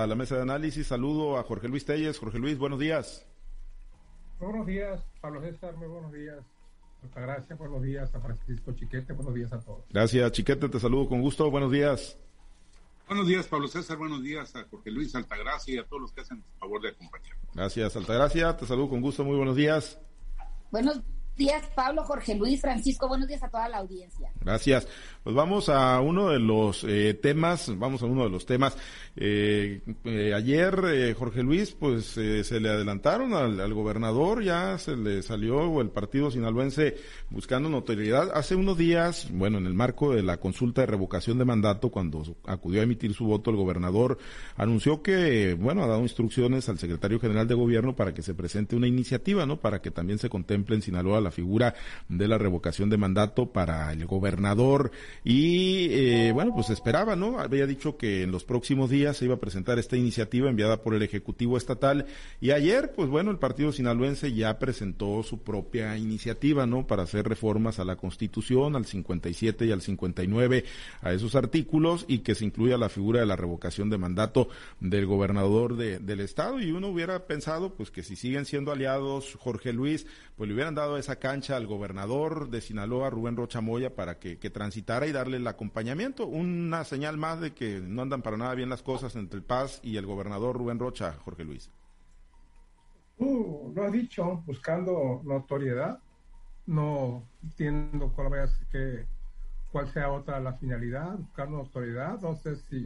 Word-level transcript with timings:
a 0.00 0.06
la 0.06 0.14
mesa 0.14 0.36
de 0.36 0.42
análisis. 0.42 0.86
Saludo 0.86 1.38
a 1.38 1.42
Jorge 1.42 1.66
Luis 1.66 1.84
Telles. 1.84 2.20
Jorge 2.20 2.38
Luis, 2.38 2.56
buenos 2.56 2.78
días. 2.78 3.26
buenos 4.38 4.64
días, 4.64 5.02
Pablo 5.20 5.40
César, 5.40 5.76
muy 5.76 5.88
buenos 5.88 6.12
días. 6.12 6.38
Gracias, 7.16 7.58
buenos 7.58 7.82
días 7.82 8.14
a 8.14 8.20
Francisco 8.20 8.70
Chiquete, 8.74 9.12
buenos 9.12 9.34
días 9.34 9.52
a 9.52 9.58
todos. 9.58 9.82
Gracias, 9.90 10.30
Chiquete, 10.30 10.68
te 10.68 10.78
saludo 10.78 11.08
con 11.08 11.20
gusto. 11.20 11.50
Buenos 11.50 11.72
días. 11.72 12.16
Buenos 13.08 13.26
días, 13.26 13.48
Pablo 13.48 13.66
César. 13.66 13.96
Buenos 13.96 14.22
días 14.22 14.54
a 14.54 14.64
Jorge 14.70 14.92
Luis 14.92 15.16
Altagracia 15.16 15.74
y 15.74 15.78
a 15.78 15.84
todos 15.84 16.02
los 16.02 16.12
que 16.12 16.20
hacen 16.20 16.36
el 16.36 16.60
favor 16.60 16.80
de 16.80 16.90
acompañar. 16.90 17.36
Gracias, 17.52 17.96
Altagracia. 17.96 18.56
Te 18.56 18.66
saludo 18.66 18.90
con 18.90 19.00
gusto. 19.00 19.24
Muy 19.24 19.36
buenos 19.36 19.56
días. 19.56 19.98
Buenos 20.70 20.94
días, 20.94 21.17
Pablo, 21.74 22.02
Jorge 22.02 22.34
Luis, 22.34 22.60
Francisco. 22.60 23.06
Buenos 23.06 23.28
días 23.28 23.42
a 23.42 23.48
toda 23.48 23.68
la 23.68 23.78
audiencia. 23.78 24.30
Gracias. 24.40 24.88
Pues 25.22 25.36
vamos 25.36 25.68
a 25.68 26.00
uno 26.00 26.30
de 26.30 26.38
los 26.38 26.84
eh, 26.84 27.14
temas, 27.14 27.72
vamos 27.78 28.02
a 28.02 28.06
uno 28.06 28.24
de 28.24 28.30
los 28.30 28.44
temas. 28.46 28.76
Eh, 29.14 29.80
eh, 30.04 30.32
ayer, 30.34 31.14
Jorge 31.16 31.42
Luis, 31.42 31.72
pues 31.72 32.06
se 32.06 32.60
le 32.60 32.68
adelantaron 32.68 33.34
al, 33.34 33.74
gobernador, 33.74 34.42
ya 34.42 34.78
se 34.78 34.96
le 34.96 35.22
salió 35.22 35.80
el 35.80 35.90
partido 35.90 36.30
sinaloense 36.30 36.96
buscando 37.30 37.68
notoriedad. 37.68 38.30
Hace 38.34 38.54
unos 38.54 38.78
días, 38.78 39.28
bueno, 39.32 39.58
en 39.58 39.66
el 39.66 39.74
marco 39.74 40.14
de 40.14 40.22
la 40.22 40.38
consulta 40.38 40.80
de 40.80 40.86
revocación 40.86 41.38
de 41.38 41.44
mandato, 41.44 41.90
cuando 41.90 42.22
acudió 42.46 42.80
a 42.80 42.84
emitir 42.84 43.14
su 43.14 43.26
voto, 43.26 43.50
el 43.50 43.56
gobernador 43.56 44.18
anunció 44.56 45.02
que, 45.02 45.54
bueno, 45.54 45.84
ha 45.84 45.86
dado 45.86 46.02
instrucciones 46.02 46.68
al 46.68 46.78
secretario 46.78 47.20
general 47.20 47.46
de 47.46 47.54
gobierno 47.54 47.94
para 47.94 48.14
que 48.14 48.22
se 48.22 48.34
presente 48.34 48.76
una 48.76 48.88
iniciativa, 48.88 49.46
¿no? 49.46 49.60
Para 49.60 49.80
que 49.80 49.90
también 49.90 50.18
se 50.18 50.28
contemple 50.28 50.76
en 50.76 50.82
Sinaloa 50.82 51.20
figura 51.30 51.74
de 52.08 52.28
la 52.28 52.38
revocación 52.38 52.90
de 52.90 52.96
mandato 52.96 53.52
para 53.52 53.92
el 53.92 54.06
gobernador 54.06 54.90
y 55.24 55.88
eh, 55.90 56.32
bueno, 56.32 56.52
pues 56.54 56.70
esperaba, 56.70 57.16
¿no? 57.16 57.38
Había 57.38 57.66
dicho 57.66 57.96
que 57.96 58.22
en 58.22 58.30
los 58.30 58.44
próximos 58.44 58.90
días 58.90 59.16
se 59.16 59.26
iba 59.26 59.34
a 59.34 59.40
presentar 59.40 59.78
esta 59.78 59.96
iniciativa 59.96 60.48
enviada 60.48 60.82
por 60.82 60.94
el 60.94 61.02
Ejecutivo 61.02 61.56
Estatal 61.56 62.06
y 62.40 62.50
ayer, 62.50 62.92
pues 62.94 63.08
bueno, 63.08 63.30
el 63.30 63.38
partido 63.38 63.72
sinaloense 63.72 64.32
ya 64.32 64.58
presentó 64.58 65.22
su 65.22 65.38
propia 65.42 65.96
iniciativa, 65.96 66.66
¿no? 66.66 66.86
Para 66.86 67.04
hacer 67.04 67.28
reformas 67.28 67.78
a 67.78 67.84
la 67.84 67.96
Constitución, 67.96 68.76
al 68.76 68.86
57 68.86 69.66
y 69.66 69.72
al 69.72 69.82
59, 69.82 70.64
a 71.02 71.12
esos 71.12 71.34
artículos 71.34 72.04
y 72.08 72.18
que 72.18 72.34
se 72.34 72.44
incluya 72.44 72.76
la 72.76 72.88
figura 72.88 73.20
de 73.20 73.26
la 73.26 73.36
revocación 73.36 73.90
de 73.90 73.98
mandato 73.98 74.48
del 74.80 75.06
gobernador 75.06 75.76
de, 75.76 75.98
del 75.98 76.20
Estado 76.20 76.60
y 76.60 76.70
uno 76.70 76.88
hubiera 76.88 77.26
pensado, 77.26 77.74
pues 77.74 77.90
que 77.90 78.02
si 78.02 78.16
siguen 78.16 78.44
siendo 78.44 78.72
aliados, 78.72 79.36
Jorge 79.38 79.72
Luis, 79.72 80.06
pues 80.38 80.46
le 80.46 80.54
hubieran 80.54 80.76
dado 80.76 80.98
esa 80.98 81.16
cancha 81.16 81.56
al 81.56 81.66
gobernador 81.66 82.48
de 82.48 82.60
Sinaloa, 82.60 83.10
Rubén 83.10 83.36
Rocha 83.36 83.60
Moya, 83.60 83.96
para 83.96 84.20
que, 84.20 84.36
transitara 84.36 85.08
y 85.08 85.12
darle 85.12 85.38
el 85.38 85.46
acompañamiento. 85.48 86.28
Una 86.28 86.84
señal 86.84 87.16
más 87.16 87.40
de 87.40 87.54
que 87.54 87.80
no 87.80 88.02
andan 88.02 88.22
para 88.22 88.36
nada 88.36 88.54
bien 88.54 88.68
las 88.68 88.84
cosas 88.84 89.16
entre 89.16 89.38
el 89.40 89.44
Paz 89.44 89.80
y 89.82 89.96
el 89.96 90.06
gobernador 90.06 90.56
Rubén 90.56 90.78
Rocha, 90.78 91.16
Jorge 91.24 91.42
Luis. 91.42 91.72
Tú 93.18 93.72
lo 93.74 93.82
has 93.82 93.90
dicho, 93.90 94.44
buscando 94.46 95.22
notoriedad, 95.24 95.98
no 96.66 97.24
entiendo 97.42 98.12
cuál, 98.14 98.28
vaya, 98.28 98.46
que, 98.70 99.06
cuál 99.72 99.92
sea 99.92 100.12
otra 100.12 100.38
la 100.38 100.52
finalidad, 100.52 101.18
buscando 101.18 101.56
notoriedad, 101.56 102.20
no 102.20 102.36
sé 102.36 102.54
si 102.54 102.84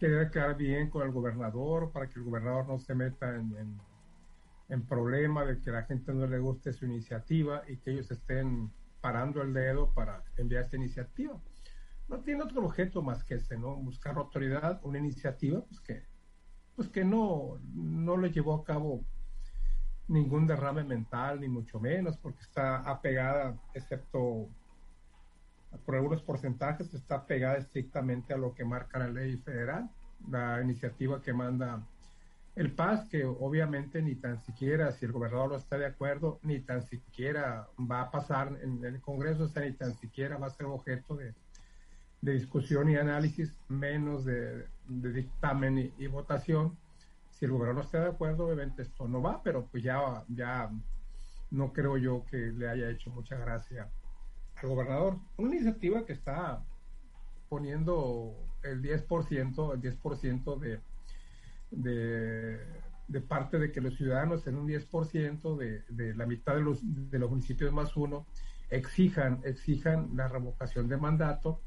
querer 0.00 0.32
quedar 0.32 0.56
bien 0.56 0.90
con 0.90 1.06
el 1.06 1.12
gobernador 1.12 1.92
para 1.92 2.08
que 2.08 2.18
el 2.18 2.24
gobernador 2.24 2.66
no 2.66 2.80
se 2.80 2.92
meta 2.96 3.36
en 3.36 3.54
en 3.56 3.89
problema 4.86 5.44
de 5.44 5.60
que 5.60 5.70
la 5.70 5.82
gente 5.82 6.12
no 6.12 6.26
le 6.26 6.38
guste 6.38 6.72
su 6.72 6.86
iniciativa 6.86 7.62
y 7.68 7.78
que 7.78 7.90
ellos 7.90 8.10
estén 8.10 8.70
parando 9.00 9.42
el 9.42 9.52
dedo 9.52 9.92
para 9.92 10.22
enviar 10.36 10.64
esta 10.64 10.76
iniciativa. 10.76 11.40
No 12.08 12.20
tiene 12.20 12.42
otro 12.42 12.64
objeto 12.64 13.02
más 13.02 13.24
que 13.24 13.34
ese, 13.34 13.56
¿no? 13.56 13.76
Buscar 13.76 14.16
autoridad, 14.16 14.80
una 14.82 14.98
iniciativa, 14.98 15.64
pues 15.64 15.80
que, 15.80 16.02
pues 16.76 16.88
que 16.88 17.04
no, 17.04 17.60
no 17.74 18.16
le 18.16 18.30
llevó 18.30 18.54
a 18.54 18.64
cabo 18.64 19.04
ningún 20.08 20.46
derrame 20.46 20.84
mental, 20.84 21.40
ni 21.40 21.48
mucho 21.48 21.78
menos, 21.78 22.16
porque 22.18 22.42
está 22.42 22.78
apegada, 22.78 23.56
excepto 23.74 24.48
por 25.84 25.94
algunos 25.94 26.20
porcentajes, 26.22 26.92
está 26.94 27.16
apegada 27.16 27.58
estrictamente 27.58 28.34
a 28.34 28.36
lo 28.36 28.54
que 28.54 28.64
marca 28.64 28.98
la 28.98 29.08
ley 29.08 29.36
federal, 29.36 29.88
la 30.28 30.60
iniciativa 30.60 31.22
que 31.22 31.32
manda 31.32 31.86
el 32.56 32.72
PAS, 32.72 33.08
que 33.08 33.24
obviamente 33.24 34.02
ni 34.02 34.16
tan 34.16 34.38
siquiera, 34.40 34.90
si 34.92 35.06
el 35.06 35.12
gobernador 35.12 35.50
no 35.50 35.56
está 35.56 35.78
de 35.78 35.86
acuerdo, 35.86 36.40
ni 36.42 36.60
tan 36.60 36.82
siquiera 36.82 37.68
va 37.78 38.02
a 38.02 38.10
pasar 38.10 38.58
en 38.62 38.84
el 38.84 39.00
Congreso, 39.00 39.44
o 39.44 39.48
sea, 39.48 39.64
ni 39.64 39.72
tan 39.72 39.94
siquiera 39.94 40.36
va 40.36 40.48
a 40.48 40.50
ser 40.50 40.66
objeto 40.66 41.16
de, 41.16 41.34
discusión 42.20 42.90
y 42.90 42.96
análisis, 42.96 43.54
menos 43.68 44.24
de, 44.24 44.66
dictamen 44.86 45.92
y, 45.96 46.06
votación. 46.08 46.76
Si 47.30 47.46
el 47.46 47.52
gobernador 47.52 47.76
no 47.76 47.82
está 47.82 48.00
de 48.00 48.10
acuerdo, 48.10 48.46
obviamente 48.46 48.82
esto 48.82 49.08
no 49.08 49.22
va, 49.22 49.42
pero 49.42 49.66
pues 49.66 49.82
ya, 49.82 50.22
ya 50.28 50.70
no 51.50 51.72
creo 51.72 51.96
yo 51.96 52.26
que 52.30 52.36
le 52.36 52.68
haya 52.68 52.90
hecho 52.90 53.10
mucha 53.10 53.36
gracia 53.36 53.88
al 54.56 54.68
gobernador. 54.68 55.16
Una 55.38 55.54
iniciativa 55.54 56.04
que 56.04 56.12
está 56.12 56.62
poniendo 57.48 58.36
el 58.62 58.82
10%, 58.82 59.74
el 59.74 59.80
10% 59.80 60.58
de 60.58 60.80
de, 61.70 62.58
parte 63.28 63.58
de 63.58 63.72
que 63.72 63.80
los 63.80 63.96
ciudadanos 63.96 64.46
en 64.46 64.56
un 64.56 64.68
10% 64.68 65.56
de, 65.56 65.82
de 65.88 66.14
la 66.14 66.26
mitad 66.26 66.54
de 66.54 66.60
los, 66.60 66.80
de 66.82 67.18
municipios 67.18 67.72
más 67.72 67.96
uno 67.96 68.26
exijan, 68.70 69.40
exijan 69.44 70.10
la 70.14 70.28
revocación 70.28 70.88
de 70.88 70.96
mandato 70.96 71.60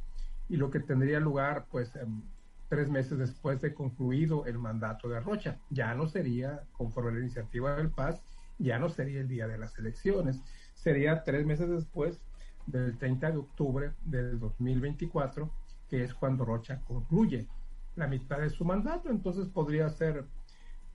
y 0.50 0.58
lo 0.58 0.69
que 0.69 0.80
tendría 0.80 1.19
lugar 1.19 1.68
pues 1.69 1.96
em, 1.96 2.22
tres 2.69 2.90
meses 2.90 3.18
después 3.18 3.62
de 3.62 3.74
concluido 3.74 4.46
el 4.46 4.58
mandato 4.58 5.08
de 5.09 5.19
Rocha. 5.19 5.59
Ya 5.69 5.94
no 5.94 6.08
sería, 6.08 6.63
conforme 6.72 7.12
la 7.12 7.19
iniciativa 7.19 7.75
del 7.75 7.92
Paz, 7.92 8.22
ya 8.58 8.80
no 8.80 8.90
sería 8.90 9.22
el 9.22 9.28
día 9.28 9.47
de 9.47 9.58
las 9.58 9.78
elecciones, 9.78 10.42
sería 10.74 11.24
tres 11.24 11.46
meses 11.46 11.69
después 11.69 12.22
del 12.66 12.97
30 12.97 13.31
de 13.31 13.38
octubre 13.38 13.92
del 14.06 14.40
2024, 14.40 15.52
que 15.90 16.03
es 16.03 16.13
cuando 16.13 16.46
Rocha 16.46 16.81
concluye 16.81 17.47
la 17.96 18.08
mitad 18.08 18.40
de 18.40 18.50
su 18.50 18.66
mandato, 18.66 19.09
entonces 19.09 19.48
podría 19.48 19.90
ser 19.90 20.26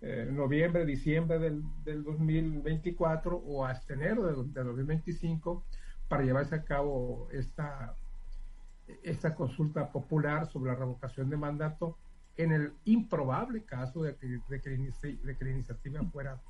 eh, 0.01 0.29
noviembre, 0.31 0.85
diciembre 0.85 1.39
del, 1.39 1.63
del, 1.85 2.05
2024 2.05 3.37
o 3.37 3.65
hasta 3.65 3.95
enero 3.95 4.25
del, 4.25 4.53
2025 4.55 5.65
para 6.09 6.23
llevarse 6.23 6.55
a 6.55 6.65
cabo 6.65 7.29
esta, 7.33 7.95
esta 9.03 9.35
consulta 9.35 9.91
popular 9.91 10.47
sobre 10.47 10.73
la 10.73 10.79
revocación 10.79 11.29
de 11.31 11.37
mandato 11.37 11.97
en 12.37 12.53
el 12.53 12.73
improbable 12.85 13.65
caso 13.65 14.03
de 14.03 14.15
que, 14.17 14.27
de 14.27 14.41
de 14.49 15.37
que 15.37 15.45
la 15.45 15.51
iniciativa 15.51 16.03
fuera 16.13 16.41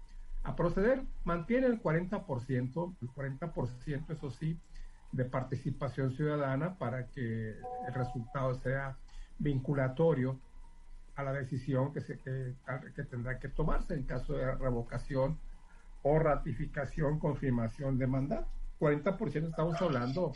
a 0.43 0.55
proceder. 0.55 1.03
Mantiene 1.25 1.67
el 1.67 1.83
40%, 1.83 2.97
el 3.01 3.09
40% 3.09 4.11
eso 4.11 4.31
sí, 4.31 4.59
de 5.13 5.25
participación 5.25 6.13
ciudadana 6.13 6.77
para 6.77 7.07
que 7.09 7.57
el 7.87 7.95
resultado 7.95 8.55
sea 8.57 8.97
vinculatorio 9.39 10.39
a 11.17 11.23
la 11.25 11.33
decisión 11.33 11.93
que, 11.93 12.01
se, 12.01 12.19
que, 12.19 13.05
tendrá 13.05 13.39
que 13.39 13.49
tomarse 13.49 13.95
en 13.95 14.05
caso 14.05 14.35
de 14.35 14.55
revocación 14.55 15.39
o 16.03 16.19
ratificación, 16.19 17.19
confirmación 17.19 17.99
de 17.99 18.07
mandato. 18.07 18.47
40% 18.79 19.49
estamos 19.49 19.83
hablando 19.83 20.33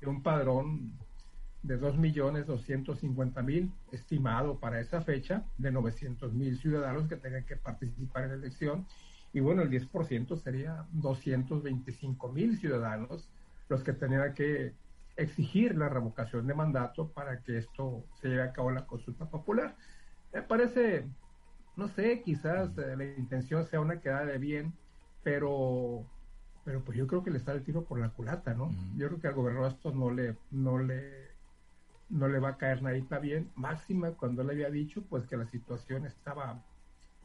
de 0.00 0.06
un 0.06 0.22
padrón 0.22 0.92
de 1.62 1.80
2.250.000 1.80 3.72
estimado 3.92 4.58
para 4.58 4.80
esa 4.80 5.00
fecha, 5.02 5.44
de 5.58 5.72
900.000 5.72 6.56
ciudadanos 6.58 7.08
que 7.08 7.16
tengan 7.16 7.44
que 7.44 7.56
participar 7.56 8.24
en 8.24 8.28
la 8.30 8.36
elección. 8.36 8.86
Y 9.32 9.40
bueno, 9.40 9.62
el 9.62 9.70
10% 9.70 10.36
sería 10.42 10.84
225.000 10.96 12.58
ciudadanos 12.58 13.28
los 13.68 13.82
que 13.82 13.92
tendrían 13.92 14.34
que 14.34 14.74
exigir 15.20 15.76
la 15.76 15.88
revocación 15.88 16.46
de 16.46 16.54
mandato 16.54 17.08
para 17.08 17.42
que 17.42 17.58
esto 17.58 18.04
se 18.20 18.28
lleve 18.28 18.42
a 18.42 18.52
cabo 18.52 18.70
la 18.70 18.86
consulta 18.86 19.28
popular. 19.28 19.76
Me 20.32 20.42
parece, 20.42 21.06
no 21.76 21.88
sé, 21.88 22.22
quizás 22.22 22.76
eh, 22.78 22.96
la 22.96 23.04
intención 23.04 23.64
sea 23.66 23.80
una 23.80 24.00
quedada 24.00 24.26
de 24.26 24.38
bien, 24.38 24.72
pero 25.22 26.06
pero 26.64 26.84
pues 26.84 26.96
yo 26.96 27.06
creo 27.06 27.22
que 27.22 27.30
le 27.30 27.38
está 27.38 27.52
el 27.52 27.64
tiro 27.64 27.84
por 27.84 27.98
la 27.98 28.10
culata, 28.10 28.54
¿no? 28.54 28.70
Yo 28.96 29.08
creo 29.08 29.20
que 29.20 29.28
al 29.28 29.34
gobernador 29.34 29.72
esto 29.72 29.92
no 29.92 30.10
le, 30.10 30.36
no 30.50 30.78
le, 30.78 31.30
no 32.10 32.28
le 32.28 32.38
va 32.38 32.50
a 32.50 32.56
caer 32.58 32.82
nadita 32.82 33.18
bien. 33.18 33.50
Máxima 33.56 34.12
cuando 34.12 34.44
le 34.44 34.52
había 34.52 34.70
dicho, 34.70 35.02
pues 35.08 35.26
que 35.26 35.36
la 35.36 35.46
situación 35.46 36.06
estaba 36.06 36.62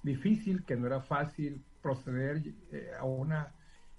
difícil, 0.03 0.63
que 0.63 0.77
no 0.77 0.87
era 0.87 1.01
fácil 1.01 1.61
proceder 1.81 2.41
eh, 2.71 2.91
a 2.97 3.03
una, 3.03 3.53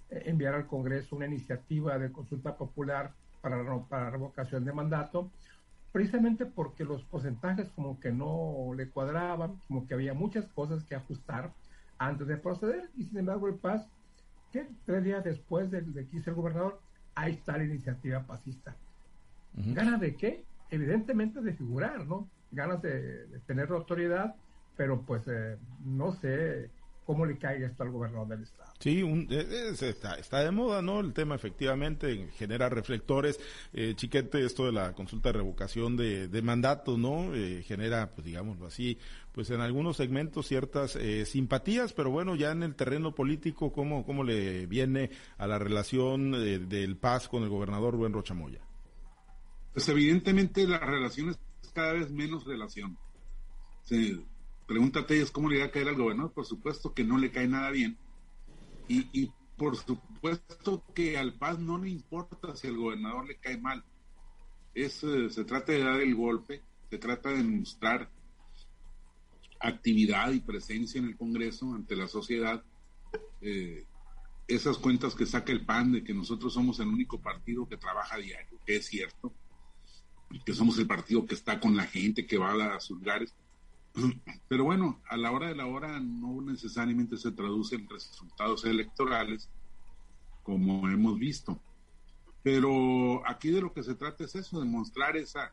eh, 0.09 0.23
enviar 0.25 0.55
al 0.55 0.67
Congreso 0.67 1.15
una 1.15 1.27
iniciativa 1.27 1.97
de 1.99 2.11
consulta 2.11 2.57
popular 2.57 3.13
para, 3.49 3.79
para 3.87 4.09
revocación 4.09 4.65
de 4.65 4.73
mandato, 4.73 5.31
precisamente 5.91 6.45
porque 6.45 6.83
los 6.83 7.03
porcentajes 7.03 7.69
como 7.69 7.99
que 7.99 8.11
no 8.11 8.73
le 8.75 8.89
cuadraban, 8.89 9.61
como 9.67 9.87
que 9.87 9.93
había 9.93 10.13
muchas 10.13 10.45
cosas 10.47 10.83
que 10.83 10.95
ajustar 10.95 11.51
antes 11.97 12.27
de 12.27 12.37
proceder, 12.37 12.89
y 12.95 13.05
sin 13.05 13.19
embargo 13.19 13.47
el 13.47 13.55
PAS, 13.55 13.87
que 14.51 14.67
tres 14.85 15.03
días 15.03 15.23
después 15.23 15.71
de, 15.71 15.81
de 15.81 16.07
que 16.07 16.17
hizo 16.17 16.29
el 16.29 16.35
gobernador, 16.35 16.79
ahí 17.15 17.33
está 17.33 17.57
la 17.57 17.63
iniciativa 17.63 18.21
pasista. 18.21 18.75
¿Ganas 19.53 19.99
de 19.99 20.15
qué? 20.15 20.43
Evidentemente 20.69 21.41
de 21.41 21.53
figurar, 21.53 22.05
¿no? 22.05 22.29
Ganas 22.51 22.81
de, 22.81 23.25
tener 23.47 23.71
autoridad, 23.71 24.35
pero 24.75 25.01
pues 25.01 25.23
eh, 25.27 25.57
no 25.83 26.11
sé 26.13 26.69
cómo 27.07 27.25
le 27.25 27.37
caiga 27.37 27.67
esto 27.67 27.83
al 27.83 27.91
gobernador 27.91 28.27
del 28.27 28.43
estado. 28.43 28.69
Sí, 28.79 29.01
un, 29.01 29.27
eh, 29.31 29.71
está, 29.71 30.15
está, 30.15 30.43
de 30.43 30.51
moda, 30.51 30.81
¿no? 30.81 30.99
El 30.99 31.13
tema 31.13 31.35
efectivamente 31.35 32.29
genera 32.35 32.67
reflectores. 32.67 33.39
Eh, 33.71 33.93
chiquete, 33.95 34.45
esto 34.45 34.65
de 34.65 34.73
la 34.73 34.91
consulta 34.91 35.29
de 35.29 35.37
revocación 35.37 35.95
de, 35.95 36.27
de 36.27 36.41
mandato, 36.41 36.97
¿no? 36.97 37.33
Eh, 37.33 37.63
genera, 37.65 38.11
pues 38.13 38.25
digámoslo 38.25 38.67
así, 38.67 38.97
pues 39.31 39.49
en 39.51 39.61
algunos 39.61 39.95
segmentos 39.95 40.47
ciertas 40.47 40.97
eh, 40.97 41.25
simpatías, 41.25 41.93
pero 41.93 42.11
bueno, 42.11 42.35
ya 42.35 42.51
en 42.51 42.61
el 42.61 42.75
terreno 42.75 43.15
político, 43.15 43.71
¿cómo, 43.71 44.05
cómo 44.05 44.25
le 44.25 44.65
viene 44.65 45.09
a 45.37 45.47
la 45.47 45.57
relación 45.57 46.33
del 46.33 46.97
Paz 46.97 47.29
con 47.29 47.43
el 47.43 47.49
gobernador 47.49 47.93
Rubén 47.93 48.11
Rochamoya? 48.11 48.59
Pues 49.71 49.87
evidentemente 49.87 50.67
la 50.67 50.79
relación 50.79 51.29
es 51.29 51.39
cada 51.73 51.93
vez 51.93 52.11
menos 52.11 52.43
relación. 52.43 52.97
Sí 53.85 54.25
Pregúntate 54.67 55.21
es 55.21 55.31
cómo 55.31 55.49
le 55.49 55.59
va 55.59 55.65
a 55.65 55.71
caer 55.71 55.87
al 55.87 55.95
gobernador. 55.95 56.33
Por 56.33 56.45
supuesto 56.45 56.93
que 56.93 57.05
no 57.05 57.17
le 57.17 57.31
cae 57.31 57.47
nada 57.47 57.71
bien. 57.71 57.97
Y, 58.89 59.31
por 59.57 59.75
supuesto 59.75 60.83
que 60.93 61.17
al 61.17 61.33
Paz 61.33 61.57
no 61.57 61.79
le 61.79 61.89
importa 61.89 62.55
si 62.55 62.67
al 62.67 62.77
gobernador 62.77 63.25
le 63.25 63.37
cae 63.37 63.57
mal. 63.57 63.83
Es, 64.75 65.03
eh, 65.03 65.29
se 65.31 65.45
trata 65.45 65.71
de 65.71 65.79
dar 65.79 65.99
el 65.99 66.13
golpe, 66.13 66.61
se 66.89 66.97
trata 66.99 67.31
de 67.31 67.43
mostrar 67.43 68.11
actividad 69.59 70.31
y 70.31 70.41
presencia 70.41 70.99
en 70.99 71.05
el 71.05 71.17
Congreso 71.17 71.73
ante 71.73 71.95
la 71.95 72.07
sociedad. 72.07 72.63
Eh, 73.41 73.85
esas 74.47 74.77
cuentas 74.77 75.15
que 75.15 75.25
saca 75.25 75.51
el 75.51 75.65
PAN 75.65 75.93
de 75.93 76.03
que 76.03 76.13
nosotros 76.13 76.53
somos 76.53 76.79
el 76.79 76.87
único 76.87 77.19
partido 77.19 77.67
que 77.67 77.77
trabaja 77.77 78.17
diario, 78.17 78.59
que 78.65 78.75
es 78.75 78.85
cierto, 78.85 79.33
que 80.45 80.53
somos 80.53 80.77
el 80.77 80.87
partido 80.87 81.25
que 81.25 81.35
está 81.35 81.59
con 81.59 81.75
la 81.75 81.85
gente, 81.85 82.27
que 82.27 82.37
va 82.37 82.75
a 82.75 82.79
sus 82.79 82.99
lugares 82.99 83.33
pero 84.47 84.63
bueno, 84.63 85.01
a 85.09 85.17
la 85.17 85.31
hora 85.31 85.47
de 85.47 85.55
la 85.55 85.65
hora 85.65 85.99
no 85.99 86.41
necesariamente 86.41 87.17
se 87.17 87.31
traducen 87.31 87.87
resultados 87.89 88.65
electorales 88.65 89.49
como 90.43 90.87
hemos 90.89 91.19
visto. 91.19 91.59
Pero 92.43 93.27
aquí 93.27 93.49
de 93.49 93.61
lo 93.61 93.73
que 93.73 93.83
se 93.83 93.95
trata 93.95 94.23
es 94.23 94.35
eso, 94.35 94.59
de 94.61 94.65
mostrar 94.65 95.17
esa 95.17 95.51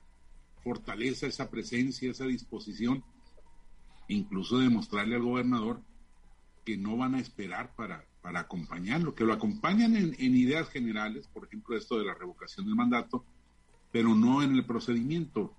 fortaleza, 0.63 1.27
esa 1.27 1.51
presencia, 1.51 2.11
esa 2.11 2.27
disposición, 2.27 3.03
incluso 4.09 4.59
de 4.59 4.69
mostrarle 4.69 5.17
al 5.17 5.23
gobernador 5.23 5.81
que 6.65 6.77
no 6.77 6.97
van 6.97 7.15
a 7.15 7.21
esperar 7.21 7.75
para, 7.75 8.05
para 8.23 8.41
acompañarlo, 8.41 9.15
que 9.15 9.25
lo 9.25 9.33
acompañan 9.33 9.97
en, 9.97 10.15
en 10.19 10.37
ideas 10.37 10.69
generales, 10.69 11.27
por 11.29 11.45
ejemplo, 11.45 11.77
esto 11.77 11.99
de 11.99 12.07
la 12.07 12.15
revocación 12.15 12.67
del 12.67 12.77
mandato, 12.77 13.25
pero 13.91 14.15
no 14.15 14.43
en 14.43 14.55
el 14.55 14.65
procedimiento 14.65 15.55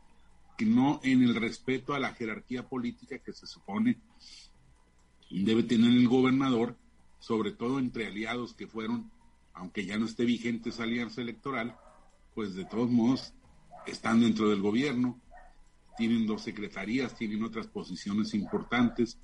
no 0.59 1.01
en 1.03 1.23
el 1.23 1.35
respeto 1.35 1.93
a 1.93 1.99
la 1.99 2.13
jerarquía 2.13 2.69
política 2.69 3.17
que 3.17 3.33
se 3.33 3.45
supone 3.45 3.97
debe 5.29 5.63
tener 5.63 5.91
el 5.91 6.07
gobernador, 6.07 6.77
sobre 7.19 7.51
todo 7.51 7.79
entre 7.79 8.07
aliados 8.07 8.53
que 8.53 8.67
fueron, 8.67 9.11
aunque 9.53 9.85
ya 9.85 9.97
no 9.97 10.05
esté 10.05 10.23
vigente 10.23 10.69
esa 10.69 10.83
alianza 10.83 11.21
electoral, 11.21 11.75
pues 12.33 12.55
de 12.55 12.65
todos 12.65 12.89
modos 12.89 13.33
están 13.87 14.21
dentro 14.21 14.49
del 14.49 14.61
gobierno, 14.61 15.19
tienen 15.97 16.27
dos 16.27 16.43
secretarías, 16.43 17.15
tienen 17.15 17.43
otras 17.43 17.67
posiciones 17.67 18.33
importantes. 18.33 19.17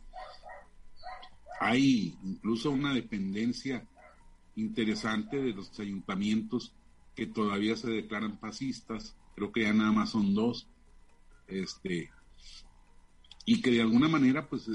Hay 1.60 2.18
incluso 2.24 2.72
una 2.72 2.94
dependencia 2.94 3.86
interesante 4.56 5.42
de 5.42 5.54
los 5.54 5.78
ayuntamientos 5.80 6.74
que 7.16 7.28
todavía 7.28 7.76
se 7.76 7.90
declaran 7.90 8.40
fascistas, 8.40 9.16
creo 9.36 9.52
que 9.52 9.64
ya 9.64 9.74
nada 9.74 9.92
más 9.92 10.12
son 10.12 10.34
dos, 10.34 10.68
este, 11.52 12.10
y 13.46 13.62
que 13.62 13.72
de 13.72 13.82
alguna 13.82 14.08
manera 14.08 14.48
pues 14.48 14.70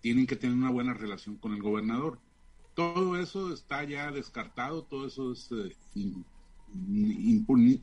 tienen 0.00 0.26
que 0.26 0.36
tener 0.36 0.56
una 0.56 0.70
buena 0.70 0.94
relación 0.94 1.36
con 1.36 1.54
el 1.54 1.62
gobernador. 1.62 2.18
Todo 2.74 3.16
eso 3.16 3.52
está 3.52 3.84
ya 3.84 4.10
descartado, 4.10 4.84
todo 4.84 5.06
eso 5.06 5.32
es 5.32 5.50
eh, 5.52 5.76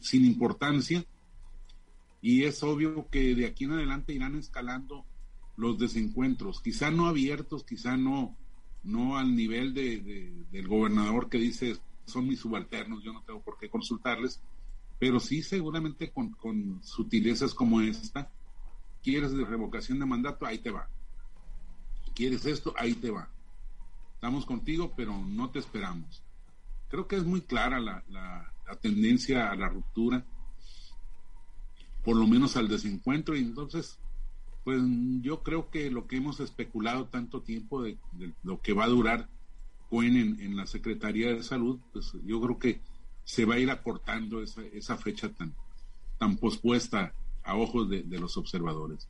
sin 0.02 0.26
importancia 0.26 1.06
y 2.22 2.44
es 2.44 2.64
obvio 2.64 3.08
que 3.10 3.36
de 3.36 3.46
aquí 3.46 3.66
en 3.66 3.72
adelante 3.72 4.14
irán 4.14 4.36
escalando 4.36 5.06
los 5.56 5.78
desencuentros, 5.78 6.62
quizá 6.62 6.90
no 6.90 7.08
abiertos, 7.08 7.64
quizá 7.64 7.98
no, 7.98 8.36
no 8.84 9.18
al 9.18 9.36
nivel 9.36 9.74
de, 9.74 10.46
del 10.52 10.68
gobernador 10.68 11.30
que 11.30 11.38
dice 11.38 11.78
son 12.06 12.28
mis 12.28 12.40
subalternos, 12.40 13.04
yo 13.04 13.14
no 13.14 13.24
tengo 13.24 13.42
por 13.42 13.58
qué 13.58 13.70
consultarles, 13.70 14.42
pero 15.00 15.22
sí 15.22 15.42
seguramente 15.42 16.12
con, 16.12 16.31
con 16.34 16.84
sutilezas 16.84 17.54
como 17.54 17.80
esta, 17.80 18.30
quieres 19.01 19.31
de 19.31 19.46
revocación 19.46 19.98
de 19.98 20.06
mandato, 20.06 20.46
ahí 20.46 20.60
te 20.60 20.72
va. 20.72 20.90
Quieres 22.13 22.46
esto, 22.46 22.74
ahí 22.78 22.94
te 22.96 23.10
va. 23.10 23.30
Estamos 24.16 24.46
contigo, 24.46 24.94
pero 24.98 25.18
no 25.18 25.50
te 25.50 25.60
esperamos. 25.60 26.22
Creo 26.90 27.07
que 27.07 27.16
es 27.16 27.24
muy 27.24 27.42
clara 27.42 27.80
la, 27.80 28.04
la, 28.10 28.54
tendencia 28.81 29.50
a 29.50 29.56
la 29.56 29.69
ruptura, 29.69 30.25
por 32.04 32.18
lo 32.18 32.28
menos 32.28 32.56
al 32.57 32.68
desencuentro, 32.68 33.36
y 33.36 33.40
entonces, 33.40 33.98
pues 34.63 34.81
yo 35.22 35.42
creo 35.42 35.69
que 35.69 35.90
lo 35.90 36.07
que 36.07 36.18
hemos 36.18 36.40
especulado 36.40 37.07
tanto 37.07 37.42
tiempo 37.42 37.81
de, 37.81 37.98
lo 38.44 38.62
que 38.62 38.74
va 38.74 38.84
a 38.84 38.90
durar 38.90 39.30
Cuen 39.90 40.18
en, 40.18 40.40
en 40.40 40.56
la 40.56 40.68
Secretaría 40.68 41.34
de 41.34 41.42
Salud, 41.42 41.80
pues 41.92 42.13
yo 42.24 42.40
creo 42.40 42.60
que 42.60 42.80
se 43.30 43.46
va 43.46 43.54
a 43.54 43.60
ir 43.60 43.70
acortando 43.70 44.42
esa, 44.42 44.64
esa 44.74 44.98
fecha 44.98 45.30
tan, 45.30 45.54
tan 46.18 46.38
pospuesta 46.38 47.14
a 47.44 47.56
ojos 47.56 47.88
de, 47.88 48.04
los 48.18 48.36
observadores. 48.38 49.08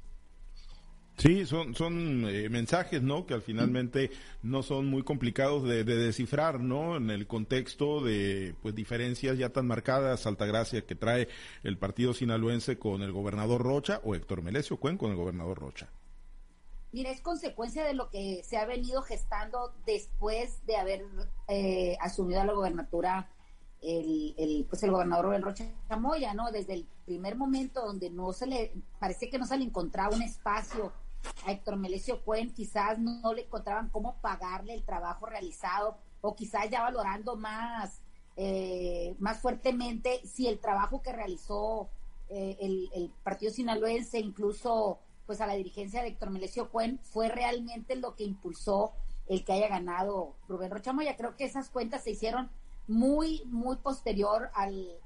Sí, 1.15 1.45
son, 1.45 1.73
son 1.73 2.25
eh, 2.27 2.49
mensajes, 2.49 3.01
¿no? 3.01 3.25
Que 3.25 3.33
al 3.33 3.41
finalmente 3.41 4.11
no 4.43 4.61
son 4.61 4.87
muy 4.87 5.03
complicados 5.03 5.63
de, 5.63 5.85
descifrar, 5.85 6.59
¿no? 6.59 6.97
En 6.97 7.11
el 7.11 7.27
contexto 7.27 8.03
de, 8.03 8.55
pues, 8.61 8.75
diferencias 8.75 9.37
ya 9.37 9.51
tan 9.53 9.67
marcadas, 9.67 10.27
Altagracia, 10.27 10.85
que 10.85 10.95
trae 10.95 11.29
el 11.63 11.77
partido 11.77 12.13
sinaloense 12.13 12.77
con 12.77 13.01
el 13.03 13.13
gobernador 13.13 13.61
Rocha 13.61 14.01
o 14.03 14.15
Héctor 14.15 14.41
Melesio 14.41 14.75
Cuen 14.75 14.97
con 14.97 15.11
el 15.11 15.15
gobernador 15.17 15.59
Rocha. 15.59 15.87
Mira, 16.91 17.09
es 17.09 17.21
consecuencia 17.21 17.85
de 17.85 17.93
lo 17.93 18.09
que 18.09 18.41
se 18.43 18.57
ha 18.57 18.65
venido 18.65 19.01
gestando 19.01 19.73
después 19.85 20.65
de 20.65 20.75
haber 20.75 21.05
eh, 21.47 21.95
asumido 22.01 22.43
la 22.43 22.51
gobernatura 22.51 23.29
el, 23.81 24.35
el, 24.37 24.65
pues 24.69 24.83
el 24.83 24.91
gobernador 24.91 25.25
Rubén 25.25 25.41
Rocha 25.41 25.65
Chamoya, 25.87 26.33
¿no? 26.33 26.51
Desde 26.51 26.73
el 26.73 26.87
primer 27.05 27.35
momento 27.35 27.85
donde 27.85 28.09
no 28.09 28.33
se 28.33 28.47
le, 28.47 28.73
parece 28.99 29.29
que 29.29 29.39
no 29.39 29.45
se 29.45 29.57
le 29.57 29.65
encontraba 29.65 30.15
un 30.15 30.21
espacio 30.21 30.91
a 31.45 31.51
Héctor 31.51 31.77
Melesio 31.77 32.21
Cuen, 32.23 32.53
quizás 32.53 32.99
no, 32.99 33.33
le 33.33 33.43
encontraban 33.43 33.89
cómo 33.89 34.15
pagarle 34.21 34.73
el 34.73 34.83
trabajo 34.83 35.25
realizado 35.25 35.97
o 36.21 36.35
quizás 36.35 36.69
ya 36.69 36.81
valorando 36.81 37.35
más, 37.35 38.01
eh, 38.35 39.15
más 39.19 39.39
fuertemente 39.39 40.21
si 40.25 40.47
el 40.47 40.59
trabajo 40.59 41.01
que 41.01 41.13
realizó 41.13 41.89
eh, 42.29 42.57
el, 42.59 42.89
el, 42.93 43.09
partido 43.23 43.51
sinaloense, 43.51 44.19
incluso 44.19 44.99
pues 45.25 45.41
a 45.41 45.47
la 45.47 45.53
dirigencia 45.53 46.01
de 46.01 46.09
Héctor 46.09 46.31
Melesio 46.31 46.69
Cuen, 46.69 46.99
fue 47.03 47.29
realmente 47.29 47.95
lo 47.95 48.15
que 48.15 48.23
impulsó 48.23 48.93
el 49.27 49.45
que 49.45 49.53
haya 49.53 49.67
ganado 49.67 50.35
Rubén 50.47 50.71
Rocha 50.71 50.91
Moya. 50.91 51.15
Creo 51.15 51.35
que 51.35 51.45
esas 51.45 51.69
cuentas 51.69 52.03
se 52.03 52.11
hicieron 52.11 52.49
muy, 52.89 53.43
muy 53.45 53.77
posterior 53.77 54.49
al, 54.55 54.99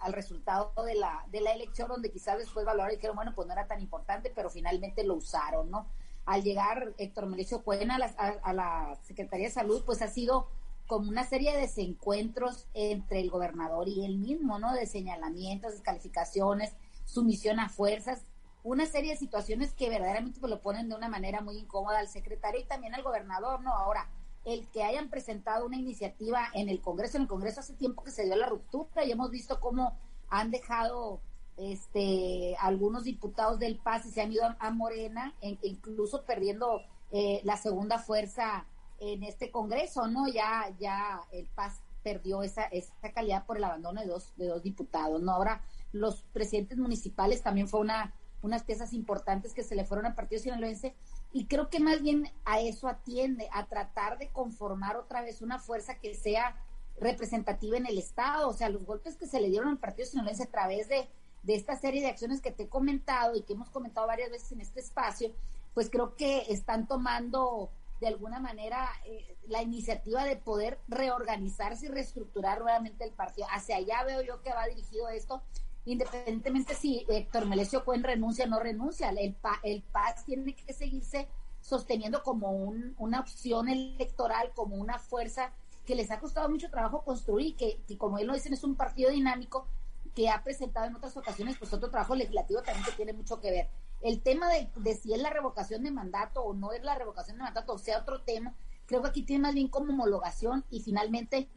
al, 0.00 0.12
resultado 0.14 0.72
de 0.84 0.94
la, 0.94 1.24
de 1.30 1.42
la 1.42 1.52
elección, 1.52 1.88
donde 1.88 2.10
quizás 2.10 2.38
después 2.38 2.64
valoraron 2.64 2.92
y 2.92 2.96
dijeron, 2.96 3.14
bueno, 3.14 3.34
pues 3.34 3.46
no 3.46 3.52
era 3.52 3.66
tan 3.66 3.80
importante, 3.80 4.32
pero 4.34 4.48
finalmente 4.50 5.04
lo 5.04 5.14
usaron, 5.14 5.70
¿no? 5.70 5.86
Al 6.24 6.42
llegar 6.42 6.94
Héctor 6.98 7.26
Melicio 7.26 7.62
Cuena 7.62 7.96
a 7.96 7.98
la, 7.98 8.06
a, 8.06 8.52
la 8.54 8.98
Secretaría 9.02 9.46
de 9.46 9.52
Salud, 9.52 9.84
pues 9.84 10.00
ha 10.00 10.08
sido 10.08 10.48
como 10.86 11.08
una 11.08 11.24
serie 11.24 11.52
de 11.52 11.60
desencuentros 11.60 12.66
entre 12.72 13.20
el 13.20 13.30
gobernador 13.30 13.88
y 13.88 14.04
él 14.04 14.16
mismo, 14.16 14.58
¿no? 14.58 14.72
De 14.72 14.86
señalamientos, 14.86 15.72
descalificaciones, 15.72 16.72
sumisión 17.04 17.60
a 17.60 17.68
fuerzas, 17.68 18.24
una 18.64 18.86
serie 18.86 19.12
de 19.12 19.18
situaciones 19.18 19.74
que 19.74 19.90
verdaderamente 19.90 20.40
pues, 20.40 20.50
lo 20.50 20.62
ponen 20.62 20.88
de 20.88 20.94
una 20.94 21.08
manera 21.08 21.42
muy 21.42 21.58
incómoda 21.58 21.98
al 21.98 22.08
secretario 22.08 22.60
y 22.60 22.64
también 22.64 22.94
al 22.94 23.02
gobernador, 23.02 23.60
¿no? 23.60 23.72
Ahora, 23.72 24.08
el 24.44 24.66
que 24.68 24.82
hayan 24.82 25.08
presentado 25.08 25.66
una 25.66 25.76
iniciativa 25.76 26.48
en 26.54 26.68
el 26.68 26.80
Congreso. 26.80 27.16
En 27.16 27.24
el 27.24 27.28
Congreso 27.28 27.60
hace 27.60 27.74
tiempo 27.74 28.02
que 28.02 28.10
se 28.10 28.24
dio 28.24 28.36
la 28.36 28.48
ruptura 28.48 29.04
y 29.04 29.12
hemos 29.12 29.30
visto 29.30 29.60
cómo 29.60 29.96
han 30.28 30.50
dejado 30.50 31.20
este 31.56 32.56
algunos 32.58 33.04
diputados 33.04 33.58
del 33.58 33.78
PAS 33.78 34.06
y 34.06 34.10
se 34.10 34.22
han 34.22 34.32
ido 34.32 34.42
a, 34.58 34.70
Morena, 34.70 35.34
e 35.40 35.58
incluso 35.62 36.24
perdiendo 36.24 36.80
eh, 37.12 37.40
la 37.44 37.56
segunda 37.56 37.98
fuerza 37.98 38.66
en 38.98 39.22
este 39.22 39.50
Congreso, 39.50 40.06
¿no? 40.08 40.28
Ya, 40.28 40.74
ya 40.78 41.20
el 41.32 41.46
PAS 41.48 41.80
perdió 42.02 42.42
esa, 42.42 42.64
esa 42.64 42.94
calidad 43.14 43.46
por 43.46 43.56
el 43.56 43.64
abandono 43.64 44.00
de 44.00 44.06
dos, 44.06 44.32
de 44.36 44.46
dos 44.46 44.62
diputados, 44.62 45.22
¿no? 45.22 45.32
Ahora, 45.32 45.62
los 45.92 46.22
presidentes 46.32 46.78
municipales 46.78 47.42
también 47.42 47.68
fue 47.68 47.80
una, 47.80 48.14
unas 48.42 48.64
piezas 48.64 48.92
importantes 48.92 49.54
que 49.54 49.62
se 49.62 49.74
le 49.74 49.84
fueron 49.84 50.06
al 50.06 50.14
partido 50.14 50.42
sinaloense 50.42 50.94
y 51.32 51.46
creo 51.46 51.70
que 51.70 51.80
más 51.80 52.02
bien 52.02 52.30
a 52.44 52.60
eso 52.60 52.88
atiende, 52.88 53.48
a 53.52 53.66
tratar 53.66 54.18
de 54.18 54.28
conformar 54.30 54.96
otra 54.96 55.22
vez 55.22 55.40
una 55.40 55.58
fuerza 55.58 55.98
que 55.98 56.14
sea 56.14 56.56
representativa 57.00 57.76
en 57.76 57.86
el 57.86 57.98
Estado. 57.98 58.48
O 58.48 58.52
sea, 58.52 58.68
los 58.68 58.84
golpes 58.84 59.16
que 59.16 59.26
se 59.26 59.40
le 59.40 59.48
dieron 59.48 59.68
al 59.68 59.78
Partido 59.78 60.08
Sinaloense 60.08 60.44
a 60.44 60.50
través 60.50 60.88
de, 60.88 61.08
de 61.42 61.54
esta 61.54 61.76
serie 61.76 62.02
de 62.02 62.08
acciones 62.08 62.40
que 62.40 62.52
te 62.52 62.64
he 62.64 62.68
comentado 62.68 63.34
y 63.34 63.42
que 63.42 63.54
hemos 63.54 63.70
comentado 63.70 64.06
varias 64.06 64.30
veces 64.30 64.52
en 64.52 64.60
este 64.60 64.80
espacio, 64.80 65.32
pues 65.74 65.88
creo 65.88 66.16
que 66.16 66.52
están 66.52 66.86
tomando 66.86 67.70
de 68.00 68.08
alguna 68.08 68.40
manera 68.40 68.90
eh, 69.06 69.36
la 69.46 69.62
iniciativa 69.62 70.24
de 70.24 70.36
poder 70.36 70.78
reorganizarse 70.88 71.86
y 71.86 71.88
reestructurar 71.88 72.60
nuevamente 72.60 73.04
el 73.04 73.12
partido. 73.12 73.46
Hacia 73.50 73.76
allá 73.76 74.02
veo 74.04 74.22
yo 74.22 74.42
que 74.42 74.52
va 74.52 74.66
dirigido 74.66 75.08
esto, 75.08 75.40
independientemente 75.84 76.74
si 76.74 77.04
Héctor 77.08 77.46
Melesio 77.46 77.84
Cuen 77.84 78.02
renuncia 78.02 78.44
o 78.44 78.48
no 78.48 78.60
renuncia. 78.60 79.10
El, 79.10 79.36
el 79.62 79.82
PAS 79.82 80.24
tiene 80.24 80.54
que 80.54 80.72
seguirse 80.72 81.28
sosteniendo 81.60 82.22
como 82.22 82.50
una 82.50 83.20
opción 83.20 83.68
electoral, 83.68 84.52
como 84.54 84.76
una 84.76 84.98
fuerza 84.98 85.52
que 85.86 85.94
les 85.94 86.10
ha 86.10 86.20
costado 86.20 86.48
mucho 86.48 86.70
trabajo 86.70 87.02
construir, 87.04 87.56
que, 87.56 87.80
que 87.86 87.98
como 87.98 88.18
él 88.18 88.26
lo 88.26 88.34
dicen 88.34 88.52
es 88.52 88.64
un 88.64 88.76
partido 88.76 89.10
dinámico 89.10 89.66
que 90.14 90.28
ha 90.28 90.42
presentado 90.44 90.86
en 90.86 90.96
otras 90.96 91.16
ocasiones 91.16 91.56
pues 91.58 91.72
otro 91.72 91.90
trabajo 91.90 92.14
legislativo 92.14 92.62
también 92.62 92.84
que 92.84 92.92
tiene 92.92 93.12
mucho 93.12 93.40
que 93.40 93.50
ver. 93.50 93.68
El 94.00 94.20
tema 94.20 94.48
de, 94.48 94.68
de 94.76 94.94
si 94.94 95.12
es 95.14 95.20
la 95.20 95.30
revocación 95.30 95.82
de 95.82 95.90
mandato 95.90 96.42
o 96.42 96.54
no 96.54 96.72
es 96.72 96.82
la 96.82 96.96
revocación 96.96 97.36
de 97.36 97.44
mandato, 97.44 97.72
o 97.72 97.78
sea, 97.78 98.00
otro 98.00 98.22
tema, 98.22 98.54
creo 98.86 99.02
que 99.02 99.08
aquí 99.08 99.22
tiene 99.22 99.42
más 99.42 99.54
bien 99.54 99.68
como 99.68 99.92
homologación 99.92 100.64
y 100.70 100.80
finalmente 100.80 101.48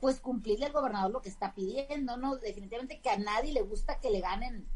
pues 0.00 0.20
cumplirle 0.20 0.66
al 0.66 0.72
gobernador 0.72 1.10
lo 1.10 1.22
que 1.22 1.28
está 1.28 1.54
pidiendo, 1.54 2.16
¿no? 2.16 2.36
Definitivamente 2.36 3.00
que 3.00 3.10
a 3.10 3.18
nadie 3.18 3.52
le 3.52 3.62
gusta 3.62 4.00
que 4.00 4.10
le 4.10 4.20
ganen 4.20 4.66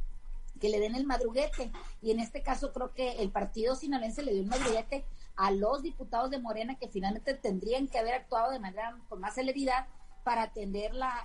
que 0.58 0.68
le 0.68 0.80
den 0.80 0.94
el 0.94 1.06
madruguete. 1.06 1.70
Y 2.02 2.10
en 2.10 2.20
este 2.20 2.42
caso 2.42 2.72
creo 2.72 2.92
que 2.92 3.12
el 3.22 3.30
partido 3.30 3.74
sinaloense 3.74 4.22
le 4.22 4.32
dio 4.32 4.42
el 4.42 4.48
madruguete 4.48 5.04
a 5.36 5.50
los 5.50 5.82
diputados 5.82 6.30
de 6.30 6.38
Morena 6.38 6.76
que 6.78 6.88
finalmente 6.88 7.34
tendrían 7.34 7.86
que 7.86 7.98
haber 7.98 8.14
actuado 8.14 8.50
de 8.50 8.58
manera 8.58 8.98
con 9.08 9.20
más 9.20 9.34
celeridad 9.34 9.86
para 10.24 10.42
atender 10.42 10.92
la, 10.94 11.24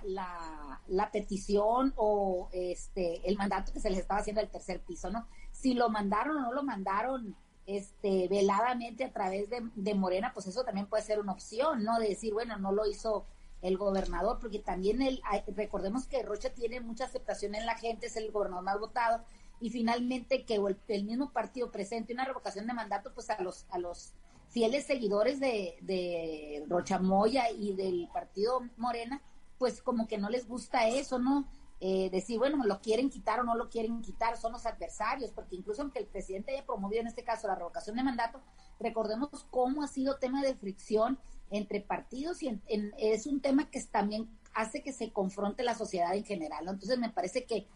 la, 0.86 1.10
petición 1.10 1.92
o 1.96 2.48
este 2.52 3.28
el 3.28 3.36
mandato 3.36 3.72
que 3.72 3.80
se 3.80 3.90
les 3.90 3.98
estaba 3.98 4.20
haciendo 4.20 4.40
al 4.40 4.48
tercer 4.48 4.80
piso, 4.80 5.10
¿no? 5.10 5.26
Si 5.50 5.74
lo 5.74 5.90
mandaron 5.90 6.38
o 6.38 6.40
no 6.40 6.52
lo 6.52 6.62
mandaron 6.62 7.36
este 7.66 8.28
veladamente 8.28 9.04
a 9.04 9.12
través 9.12 9.50
de, 9.50 9.68
de 9.74 9.94
Morena, 9.94 10.32
pues 10.32 10.46
eso 10.46 10.64
también 10.64 10.86
puede 10.86 11.02
ser 11.02 11.18
una 11.18 11.32
opción, 11.32 11.84
¿no? 11.84 11.98
De 11.98 12.08
decir, 12.08 12.32
bueno, 12.32 12.56
no 12.56 12.72
lo 12.72 12.86
hizo 12.86 13.26
el 13.64 13.78
gobernador, 13.78 14.38
porque 14.40 14.58
también 14.58 15.00
el, 15.00 15.22
recordemos 15.56 16.06
que 16.06 16.22
Rocha 16.22 16.50
tiene 16.50 16.80
mucha 16.80 17.06
aceptación 17.06 17.54
en 17.54 17.64
la 17.64 17.76
gente, 17.76 18.06
es 18.06 18.16
el 18.16 18.30
gobernador 18.30 18.62
más 18.62 18.78
votado, 18.78 19.24
y 19.58 19.70
finalmente 19.70 20.44
que 20.44 20.60
el, 20.88 21.04
mismo 21.04 21.32
partido 21.32 21.70
presente 21.70 22.12
una 22.12 22.26
revocación 22.26 22.66
de 22.66 22.74
mandato, 22.74 23.12
pues 23.14 23.30
a 23.30 23.40
los, 23.40 23.64
a 23.70 23.78
los 23.78 24.12
fieles 24.50 24.84
seguidores 24.84 25.40
de, 25.40 25.78
de 25.80 26.62
Rocha 26.68 26.98
Moya 26.98 27.50
y 27.50 27.74
del 27.74 28.08
partido 28.12 28.60
Morena, 28.76 29.22
pues 29.56 29.80
como 29.80 30.06
que 30.06 30.18
no 30.18 30.28
les 30.28 30.46
gusta 30.46 30.86
eso, 30.86 31.18
¿no? 31.18 31.48
Eh, 31.80 32.10
decir, 32.10 32.38
bueno, 32.38 32.64
lo 32.64 32.80
quieren 32.80 33.08
quitar 33.08 33.40
o 33.40 33.44
no 33.44 33.54
lo 33.54 33.68
quieren 33.68 34.02
quitar, 34.02 34.36
son 34.36 34.52
los 34.52 34.66
adversarios, 34.66 35.32
porque 35.32 35.56
incluso 35.56 35.80
aunque 35.80 36.00
el 36.00 36.06
presidente 36.06 36.52
haya 36.52 36.66
promovido 36.66 37.00
en 37.00 37.08
este 37.08 37.24
caso 37.24 37.48
la 37.48 37.54
revocación 37.54 37.96
de 37.96 38.02
mandato, 38.02 38.40
recordemos 38.78 39.46
cómo 39.50 39.82
ha 39.82 39.88
sido 39.88 40.16
tema 40.16 40.42
de 40.42 40.54
fricción 40.54 41.18
entre 41.56 41.80
partidos 41.80 42.42
y 42.42 42.60
es 42.98 43.26
un 43.26 43.40
tema 43.40 43.70
que 43.70 43.80
también 43.82 44.28
hace 44.54 44.82
que 44.82 44.92
se 44.92 45.12
confronte 45.12 45.62
la 45.62 45.74
sociedad 45.74 46.14
en 46.14 46.24
general. 46.24 46.66
Entonces 46.68 46.98
me 46.98 47.10
parece 47.10 47.44
que 47.44 47.66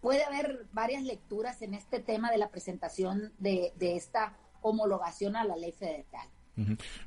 puede 0.00 0.24
haber 0.24 0.66
varias 0.72 1.02
lecturas 1.02 1.62
en 1.62 1.74
este 1.74 2.00
tema 2.00 2.30
de 2.30 2.38
la 2.38 2.50
presentación 2.50 3.32
de, 3.38 3.72
de 3.76 3.96
esta 3.96 4.36
homologación 4.62 5.36
a 5.36 5.44
la 5.44 5.56
ley 5.56 5.72
federal. 5.72 6.28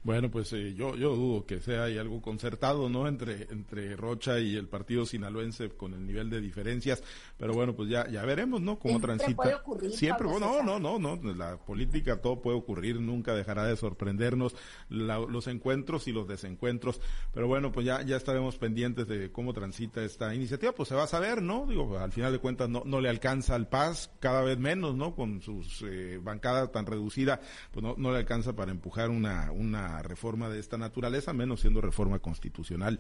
Bueno, 0.03 0.31
pues 0.31 0.53
eh, 0.53 0.74
yo, 0.74 0.96
yo 0.96 1.15
dudo 1.15 1.46
que 1.46 1.60
sea 1.60 1.84
ahí 1.84 1.98
algo 1.98 2.22
concertado, 2.22 2.89
¿no? 2.89 3.08
Entre, 3.08 3.48
entre 3.51 3.96
Rocha 3.96 4.39
y 4.39 4.55
el 4.55 4.67
partido 4.67 5.05
sinaloense 5.05 5.70
con 5.70 5.93
el 5.93 6.05
nivel 6.05 6.29
de 6.29 6.39
diferencias, 6.41 7.03
pero 7.38 7.53
bueno, 7.53 7.75
pues 7.75 7.89
ya, 7.89 8.08
ya 8.08 8.24
veremos, 8.24 8.62
¿no? 8.62 8.79
Cómo 8.79 8.93
Siempre 8.93 9.15
transita. 9.15 9.43
Puede 9.43 9.55
ocurrir, 9.55 9.91
Siempre, 9.91 10.27
bueno, 10.27 10.63
no, 10.63 10.79
no, 10.79 11.00
no, 11.00 11.15
no, 11.15 11.34
la 11.34 11.58
política 11.58 12.22
todo 12.22 12.41
puede 12.41 12.58
ocurrir, 12.58 13.00
nunca 13.00 13.36
dejará 13.36 13.65
de 13.65 13.75
sorprendernos 13.75 14.55
los 14.89 15.48
encuentros 15.48 16.08
y 16.08 16.12
los 16.12 16.27
desencuentros, 16.27 17.01
pero 17.34 17.48
bueno, 17.48 17.72
pues 17.72 17.86
ya, 17.86 18.01
ya 18.01 18.17
estaremos 18.17 18.58
pendientes 18.58 19.08
de 19.08 19.31
cómo 19.31 19.53
transita 19.53 20.03
esta 20.03 20.34
iniciativa, 20.34 20.72
pues 20.72 20.89
se 20.89 20.96
va 20.96 21.03
a 21.03 21.08
saber, 21.08 21.41
¿no? 21.41 21.65
Digo, 21.67 21.98
al 21.98 22.12
final 22.12 22.31
de 22.31 22.39
cuentas 22.39 22.70
no, 22.70 22.84
no 22.86 23.01
le 23.01 23.10
alcanza 23.10 23.55
al 23.55 23.67
Paz, 23.67 24.12
cada 24.20 24.41
vez 24.41 24.58
menos, 24.58 24.96
¿no? 24.96 25.15
Con 25.15 25.41
sus 25.41 25.84
eh, 25.84 26.20
bancadas 26.22 26.72
tan 26.72 26.86
reducida, 26.86 27.39
pues 27.72 27.84
no, 27.84 27.96
no 27.98 28.12
le 28.12 28.17
alcanza 28.17 28.53
para 28.53 28.72
empujar 28.72 29.10
una 29.50 30.03
reforma 30.03 30.50
de 30.50 30.60
esta 30.60 30.77
naturaleza, 30.77 31.33
menos 31.33 31.62
siendo 31.62 31.81
reforma 31.81 32.19
constitucional. 32.19 33.00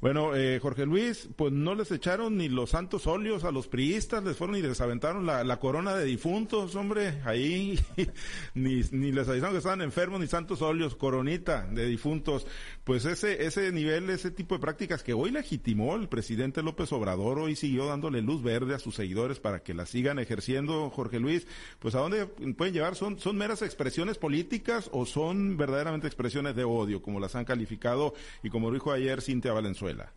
Bueno, 0.00 0.34
eh, 0.34 0.58
Jorge 0.60 0.86
Luis, 0.86 1.28
pues 1.36 1.52
no 1.52 1.74
les 1.74 1.90
echaron 1.90 2.36
ni 2.36 2.48
los 2.48 2.70
santos 2.70 3.06
óleos 3.06 3.44
a 3.44 3.52
los 3.52 3.68
priistas, 3.68 4.24
les 4.24 4.36
fueron 4.36 4.56
y 4.56 4.62
les 4.62 4.80
aventaron 4.80 5.26
la, 5.26 5.44
la 5.44 5.58
corona 5.58 5.94
de 5.94 6.04
difuntos, 6.04 6.74
hombre, 6.74 7.20
ahí, 7.24 7.78
ni, 8.54 8.82
ni 8.90 9.12
les 9.12 9.28
avisaron 9.28 9.52
que 9.52 9.58
estaban 9.58 9.82
enfermos, 9.82 10.20
ni 10.20 10.26
santos 10.26 10.62
óleos, 10.62 10.94
coronita 10.94 11.66
de 11.66 11.86
difuntos. 11.86 12.46
Pues 12.84 13.04
ese, 13.04 13.44
ese 13.44 13.70
nivel, 13.72 14.10
ese 14.10 14.30
tipo 14.30 14.54
de 14.54 14.60
prácticas 14.60 15.02
que 15.02 15.12
hoy 15.12 15.30
legitimó 15.30 15.94
el 15.94 16.08
presidente 16.08 16.62
López 16.62 16.92
Obrador, 16.92 17.38
hoy 17.38 17.56
siguió 17.56 17.86
dándole 17.86 18.22
luz 18.22 18.42
verde 18.42 18.74
a 18.74 18.78
sus 18.78 18.94
seguidores 18.94 19.40
para 19.40 19.62
que 19.62 19.74
la 19.74 19.86
sigan 19.86 20.18
ejerciendo, 20.18 20.90
Jorge 20.90 21.20
Luis, 21.20 21.46
pues 21.78 21.94
a 21.94 21.98
dónde 21.98 22.26
pueden 22.26 22.74
llevar, 22.74 22.96
son, 22.96 23.18
son 23.18 23.36
meras 23.36 23.62
expresiones 23.62 24.18
políticas 24.18 24.88
o 24.92 25.06
son 25.06 25.56
verdaderas 25.56 25.81
expresiones 25.86 26.54
de 26.56 26.64
odio, 26.64 27.02
como 27.02 27.20
las 27.20 27.34
han 27.34 27.44
calificado 27.44 28.14
y 28.42 28.50
como 28.50 28.70
dijo 28.70 28.92
ayer 28.92 29.20
Cintia 29.20 29.52
Valenzuela. 29.52 30.12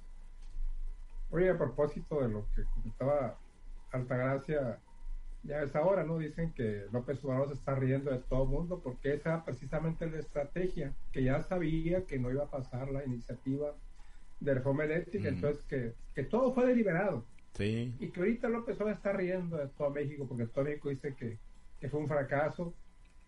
Oye, 1.31 1.50
a 1.50 1.57
propósito 1.57 2.22
de 2.22 2.29
lo 2.29 2.45
que 2.55 2.63
comentaba 2.63 3.38
Altagracia, 3.91 4.79
ya 5.43 5.62
es 5.62 5.75
ahora, 5.75 6.03
¿no? 6.03 6.17
Dicen 6.17 6.53
que 6.53 6.86
López 6.91 7.24
Obrador 7.24 7.50
se 7.50 7.53
está 7.55 7.75
riendo 7.75 8.12
de 8.12 8.19
todo 8.19 8.43
el 8.43 8.50
mundo 8.50 8.81
porque 8.84 9.13
esa 9.13 9.29
era 9.29 9.45
precisamente 9.45 10.10
la 10.10 10.19
estrategia, 10.19 10.93
que 11.12 11.24
ya 11.24 11.41
sabía 11.43 12.05
que 12.05 12.19
no 12.19 12.31
iba 12.31 12.43
a 12.43 12.50
pasar 12.50 12.89
la 12.89 13.03
iniciativa 13.05 13.74
de 14.39 14.53
reforma 14.53 14.84
eléctrica, 14.84 15.29
entonces 15.29 15.63
que, 15.65 15.93
que 16.13 16.24
todo 16.24 16.53
fue 16.53 16.65
deliberado. 16.67 17.25
Sí. 17.53 17.95
Y 18.00 18.10
que 18.10 18.19
ahorita 18.19 18.50
López 18.50 18.75
Obrador 18.75 18.98
está 18.98 19.13
riendo 19.13 19.57
de 19.57 19.67
todo 19.69 19.89
México 19.89 20.25
porque 20.27 20.45
todo 20.48 20.65
México 20.65 20.89
dice 20.89 21.15
que, 21.15 21.38
que 21.79 21.89
fue 21.89 22.00
un 22.01 22.07
fracaso 22.07 22.74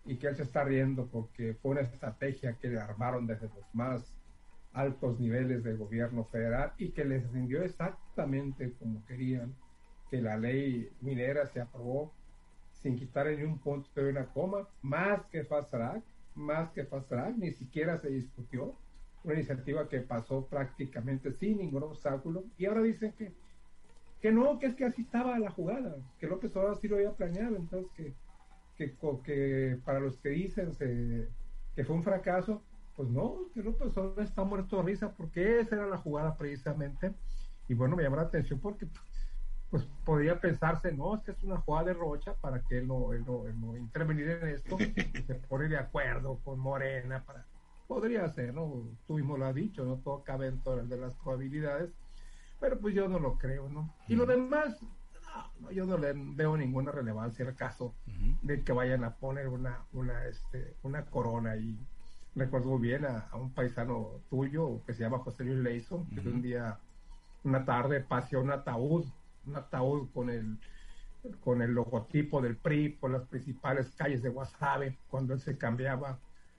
y 0.08 0.16
que 0.16 0.26
él 0.26 0.36
se 0.36 0.42
está 0.42 0.64
riendo 0.64 1.06
porque 1.06 1.52
fue 1.60 1.72
una 1.72 1.82
estrategia 1.82 2.54
que 2.54 2.68
le 2.68 2.80
armaron 2.80 3.26
desde 3.26 3.48
los 3.48 3.74
más 3.74 4.10
altos 4.72 5.20
niveles 5.20 5.62
del 5.62 5.76
gobierno 5.76 6.24
federal 6.24 6.72
y 6.78 6.92
que 6.92 7.04
les 7.04 7.30
rindió 7.30 7.62
exactamente 7.62 8.72
como 8.78 9.04
querían, 9.04 9.54
que 10.10 10.22
la 10.22 10.38
ley 10.38 10.90
minera 11.02 11.46
se 11.46 11.60
aprobó 11.60 12.14
sin 12.72 12.96
quitar 12.96 13.26
ni 13.26 13.42
un 13.42 13.58
punto 13.58 13.90
de 13.94 14.08
una 14.08 14.24
coma, 14.26 14.66
más 14.80 15.26
que 15.26 15.44
fast 15.44 15.70
track, 15.70 16.02
más 16.34 16.70
que 16.70 16.84
fast 16.84 17.08
track, 17.10 17.36
ni 17.36 17.50
siquiera 17.50 17.98
se 17.98 18.08
discutió, 18.08 18.78
una 19.24 19.34
iniciativa 19.34 19.88
que 19.88 20.00
pasó 20.00 20.46
prácticamente 20.46 21.32
sin 21.32 21.58
ningún 21.58 21.82
obstáculo 21.82 22.44
y 22.56 22.64
ahora 22.64 22.80
dicen 22.82 23.12
que 23.12 23.34
que 24.20 24.32
no, 24.32 24.58
que 24.58 24.66
es 24.66 24.74
que 24.74 24.84
así 24.84 25.02
estaba 25.02 25.38
la 25.38 25.50
jugada, 25.50 25.94
que 26.18 26.26
López 26.26 26.56
Obrador 26.56 26.78
sí 26.78 26.88
lo 26.88 26.96
había 26.96 27.12
planeado, 27.12 27.56
entonces 27.56 27.92
que 27.94 28.14
que, 28.78 28.96
que 29.24 29.78
para 29.84 30.00
los 30.00 30.16
que 30.18 30.30
dicen 30.30 30.70
que 31.74 31.84
fue 31.84 31.96
un 31.96 32.02
fracaso, 32.02 32.62
pues 32.96 33.08
no, 33.10 33.50
que 33.52 33.62
López 33.62 33.96
Obrador 33.96 34.22
está 34.22 34.44
muerto 34.44 34.78
de 34.78 34.82
risa 34.84 35.12
porque 35.12 35.60
esa 35.60 35.76
era 35.76 35.86
la 35.86 35.98
jugada 35.98 36.36
precisamente. 36.36 37.12
Y 37.68 37.74
bueno, 37.74 37.96
me 37.96 38.02
llama 38.02 38.16
la 38.16 38.22
atención 38.22 38.58
porque 38.60 38.88
pues 39.70 39.84
podría 40.04 40.40
pensarse, 40.40 40.92
no, 40.92 41.14
es 41.14 41.22
que 41.22 41.32
es 41.32 41.42
una 41.42 41.58
jugada 41.58 41.88
de 41.88 41.94
Rocha 41.94 42.34
para 42.40 42.62
que 42.62 42.78
él 42.78 42.88
no, 42.88 43.12
él 43.12 43.24
no, 43.26 43.76
intervenir 43.76 44.30
en 44.30 44.48
esto, 44.48 44.78
se 45.26 45.34
pone 45.34 45.68
de 45.68 45.76
acuerdo 45.76 46.40
con 46.42 46.58
Morena 46.58 47.22
para 47.24 47.44
podría 47.86 48.28
ser, 48.28 48.54
¿no? 48.54 48.84
Tú 49.06 49.14
mismo 49.14 49.36
lo 49.36 49.46
has 49.46 49.54
dicho, 49.54 49.84
no 49.84 49.96
todo 49.96 50.22
cabe 50.22 50.46
en 50.46 50.60
todas 50.60 50.86
las 50.86 51.14
probabilidades, 51.14 51.90
pero 52.60 52.78
pues 52.78 52.94
yo 52.94 53.08
no 53.08 53.18
lo 53.18 53.38
creo, 53.38 53.68
¿no? 53.68 53.94
Y 54.08 54.14
lo 54.14 54.26
demás, 54.26 54.78
yo 55.72 55.84
no 55.84 55.98
le 55.98 56.12
veo 56.14 56.56
ninguna 56.56 56.92
relevancia 56.92 57.46
al 57.46 57.54
caso 57.54 57.94
de 58.42 58.62
que 58.62 58.72
vayan 58.72 59.04
a 59.04 59.14
poner 59.14 59.48
una, 59.48 59.84
una, 59.92 60.24
este, 60.26 60.76
una 60.82 61.04
corona 61.04 61.56
y 61.56 61.76
recuerdo 62.34 62.78
bien 62.78 63.04
a, 63.04 63.28
un 63.34 63.52
paisano 63.52 64.20
tuyo 64.30 64.82
que 64.86 64.94
se 64.94 65.02
llama 65.02 65.18
José 65.18 65.44
Luis 65.44 65.58
Leison, 65.58 66.06
que 66.10 66.28
un 66.28 66.42
día, 66.42 66.78
una 67.44 67.64
tarde, 67.64 68.00
paseó 68.00 68.40
un 68.40 68.50
ataúd, 68.50 69.04
un 69.46 69.56
ataúd 69.56 70.08
con 70.12 70.30
el 70.30 70.58
con 71.40 71.62
el 71.62 71.72
logotipo 71.72 72.40
del 72.40 72.56
PRI 72.56 72.90
por 72.90 73.10
las 73.10 73.22
principales 73.26 73.90
calles 73.96 74.22
de 74.22 74.28
Guasave 74.28 74.96
cuando 75.08 75.34
él 75.34 75.40
se 75.40 75.58
cambiaba 75.58 76.18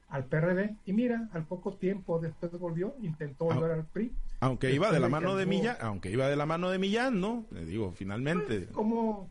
al 0.10 0.26
PRD 0.26 0.76
y 0.86 0.94
mira, 0.94 1.30
al 1.34 1.46
poco 1.46 1.74
tiempo 1.76 2.20
después 2.20 2.52
volvió, 2.60 2.96
intentó 3.02 3.46
volver 3.46 3.72
al 3.72 3.86
PRI. 3.86 4.12
Aunque 4.42 4.72
iba 4.72 4.92
de 4.92 5.00
la 5.00 5.10
mano 5.10 5.36
de 5.36 5.46
Millán, 5.46 5.78
aunque 5.82 6.12
iba 6.12 6.28
de 6.28 6.36
la 6.36 6.46
mano 6.46 6.70
de 6.70 6.80
Millán, 6.80 7.20
¿no? 7.20 7.46
Le 7.52 7.66
digo, 7.66 7.92
finalmente. 7.92 8.62
Pues, 8.62 8.72
como, 8.72 9.30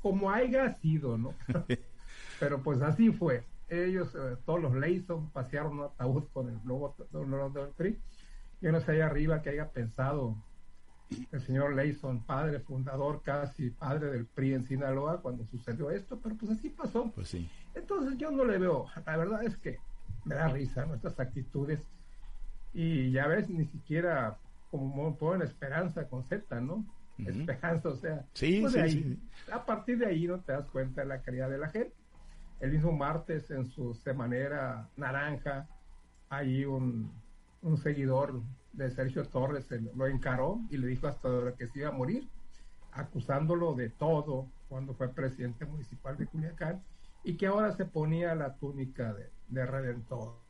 como 0.00 0.30
haya 0.30 0.74
sido, 0.80 1.16
¿no? 1.16 1.34
Pero 2.40 2.62
pues 2.62 2.82
así 2.82 3.10
fue. 3.10 3.44
Ellos, 3.68 4.14
eh, 4.14 4.36
todos 4.44 4.60
los 4.60 4.74
Leyson, 4.74 5.30
pasearon 5.30 5.78
un 5.78 5.84
ataúd 5.84 6.24
con 6.32 6.48
el 6.48 6.58
logo 6.64 6.94
del 7.54 7.68
PRI. 7.68 7.98
Yo 8.60 8.72
no 8.72 8.80
sé 8.80 8.92
ahí 8.92 9.00
arriba 9.00 9.40
que 9.40 9.50
haya 9.50 9.70
pensado 9.70 10.36
el 11.30 11.40
señor 11.42 11.74
Leyson, 11.74 12.22
padre 12.24 12.60
fundador, 12.60 13.22
casi 13.22 13.70
padre 13.70 14.10
del 14.10 14.26
PRI 14.26 14.54
en 14.54 14.66
Sinaloa, 14.66 15.20
cuando 15.20 15.46
sucedió 15.46 15.90
esto, 15.90 16.18
pero 16.22 16.36
pues 16.36 16.52
así 16.52 16.68
pasó. 16.68 17.10
Pues 17.14 17.28
sí. 17.28 17.48
Entonces 17.74 18.18
yo 18.18 18.30
no 18.30 18.44
le 18.44 18.58
veo, 18.58 18.86
la 19.06 19.16
verdad 19.16 19.44
es 19.44 19.56
que 19.56 19.78
me 20.24 20.34
da 20.34 20.48
risa 20.48 20.84
nuestras 20.86 21.18
actitudes 21.18 21.80
y 22.72 23.10
ya 23.10 23.26
ves, 23.26 23.48
ni 23.48 23.64
siquiera 23.66 24.38
como 24.70 25.16
ponen 25.16 25.42
esperanza 25.42 26.08
con 26.08 26.24
Z, 26.24 26.60
¿no? 26.60 26.84
Esperanza, 27.18 27.90
o 27.90 27.96
sea, 27.96 28.24
pues 28.32 28.74
ahí, 28.74 29.18
a 29.52 29.64
partir 29.64 29.98
de 29.98 30.06
ahí 30.06 30.26
no 30.26 30.40
te 30.40 30.52
das 30.52 30.66
cuenta 30.70 31.02
de 31.02 31.08
la 31.08 31.20
calidad 31.20 31.50
de 31.50 31.58
la 31.58 31.68
gente. 31.68 31.94
El 32.58 32.72
mismo 32.72 32.92
martes 32.92 33.50
en 33.50 33.66
su 33.66 33.94
semanera 33.94 34.88
naranja, 34.96 35.68
hay 36.30 36.64
un, 36.64 37.12
un 37.60 37.76
seguidor 37.76 38.40
de 38.72 38.90
Sergio 38.90 39.24
Torres 39.24 39.66
lo 39.94 40.06
encaró 40.06 40.60
y 40.70 40.78
le 40.78 40.86
dijo 40.86 41.06
hasta 41.06 41.54
que 41.56 41.68
se 41.68 41.80
iba 41.80 41.88
a 41.88 41.92
morir, 41.92 42.28
acusándolo 42.92 43.74
de 43.74 43.90
todo 43.90 44.48
cuando 44.68 44.94
fue 44.94 45.08
presidente 45.08 45.64
municipal 45.66 46.16
de 46.16 46.26
Culiacán 46.26 46.82
y 47.24 47.36
que 47.36 47.46
ahora 47.46 47.72
se 47.72 47.84
ponía 47.84 48.34
la 48.34 48.54
túnica 48.56 49.12
de, 49.12 49.30
de 49.48 49.66
redentor. 49.66 50.41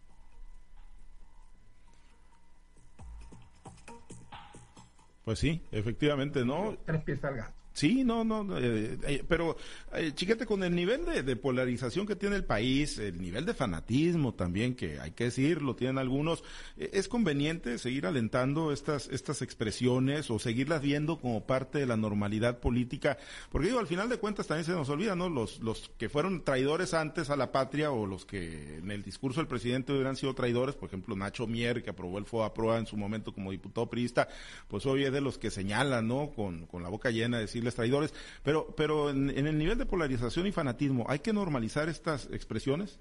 Pues 5.25 5.39
sí, 5.39 5.63
efectivamente, 5.71 6.45
¿no? 6.45 6.77
Tres 6.85 7.25
al 7.25 7.37
gato. 7.37 7.62
Sí, 7.73 8.05
no, 8.05 8.23
no, 8.23 8.59
eh, 8.59 8.99
eh, 9.03 9.25
pero 9.27 9.57
eh, 9.95 10.13
chiquete, 10.15 10.45
con 10.45 10.63
el 10.63 10.75
nivel 10.75 11.07
de, 11.07 11.37
polarización 11.37 12.07
que 12.07 12.17
tiene 12.17 12.37
el 12.37 12.45
país, 12.45 12.99
el 12.99 13.21
nivel 13.21 13.47
de 13.47 13.55
fanatismo 13.55 14.35
también, 14.35 14.75
que 14.75 15.01
hay 15.01 15.13
que 15.13 15.25
decirlo, 15.25 15.75
tienen 15.75 15.97
algunos, 15.97 16.45
es 16.77 17.09
conveniente 17.09 17.79
seguir 17.79 18.07
alentando 18.07 18.73
estas, 18.73 19.09
estas 19.09 19.41
expresiones 19.41 20.31
o 20.31 20.39
seguirlas 20.39 20.83
viendo 20.83 21.19
como 21.19 21.47
parte 21.47 21.79
de 21.79 21.87
la 21.87 21.97
normalidad 21.97 22.61
política, 22.61 23.17
porque 23.51 23.69
digo, 23.69 23.81
al 23.81 23.87
final 23.87 24.11
de 24.11 24.19
cuentas 24.19 24.47
también 24.47 24.67
se 24.67 24.73
nos 24.73 24.91
olvida, 24.91 25.17
¿no? 25.17 25.31
Los, 25.31 25.61
los 25.61 25.91
que 25.97 26.11
fueron 26.11 26.45
traidores 26.45 26.93
antes 26.93 27.31
a 27.31 27.37
la 27.37 27.53
patria 27.53 27.91
o 27.91 28.07
los 28.07 28.27
que 28.27 28.79
en 28.79 28.91
el 28.91 29.03
discurso 29.03 29.41
del 29.41 29.49
presidente 29.49 29.95
hubieran 29.95 30.17
sido 30.17 30.35
traidores, 30.35 30.75
por 30.75 30.89
ejemplo, 30.89 31.17
Nacho 31.17 31.47
Mier, 31.47 31.83
que 31.83 31.91
aprobó 31.91 32.19
el 32.19 32.27
FOA 32.27 32.53
en 32.79 32.87
su 32.87 32.99
momento 32.99 33.33
como 33.33 33.51
diputado 33.51 33.89
priista, 33.89 34.29
pues 34.69 34.85
hoy 34.85 35.05
es 35.05 35.13
de 35.13 35.23
los 35.23 35.39
que 35.39 35.51
señalan, 35.51 36.07
¿no? 36.07 36.33
Con, 36.33 36.67
con 36.67 36.83
la 36.83 36.91
boca 36.91 37.11
llena 37.11 37.39
de 37.39 37.45
decir 37.45 37.62
traidores, 37.71 38.13
pero, 38.43 38.75
pero 38.77 39.11
en, 39.11 39.31
el 39.31 39.57
nivel 39.57 39.79
de 39.79 39.87
polarización 39.87 40.47
y 40.47 40.53
fanatismo, 40.53 41.07
¿hay 41.09 41.21
que 41.21 41.33
normalizar 41.33 41.89
estas 41.89 42.29
expresiones? 42.33 42.99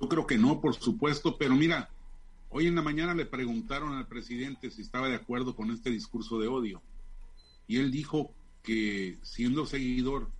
Yo 0.00 0.08
creo 0.08 0.26
que 0.26 0.38
no, 0.38 0.60
por 0.60 0.74
supuesto, 0.74 1.36
pero 1.36 1.54
mira, 1.54 1.90
hoy 2.50 2.66
en 2.66 2.74
la 2.74 2.82
mañana 2.82 3.14
le 3.14 3.26
preguntaron 3.26 3.94
al 3.94 4.06
presidente 4.06 4.70
si 4.70 4.82
estaba 4.82 5.08
de 5.08 5.16
acuerdo 5.16 5.56
con 5.56 5.70
este 5.70 5.90
discurso 5.90 6.38
de 6.38 6.48
odio. 6.48 6.82
Y 7.66 7.78
él 7.78 7.90
dijo 7.90 8.32
que 8.62 9.18
siendo 9.22 9.66
seguidor 9.66 10.30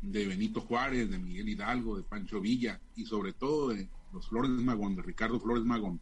de 0.00 0.26
Benito 0.26 0.60
Juárez, 0.60 1.10
de 1.10 1.18
Miguel 1.18 1.48
Hidalgo, 1.48 1.96
de 1.96 2.02
Pancho 2.02 2.40
Villa 2.40 2.80
y 2.96 3.04
sobre 3.04 3.32
todo 3.32 3.68
de 3.68 3.88
los 4.12 4.28
Flores 4.28 4.50
Magón, 4.50 4.96
de 4.96 5.02
Ricardo 5.02 5.40
Flores 5.40 5.64
Magón, 5.64 6.00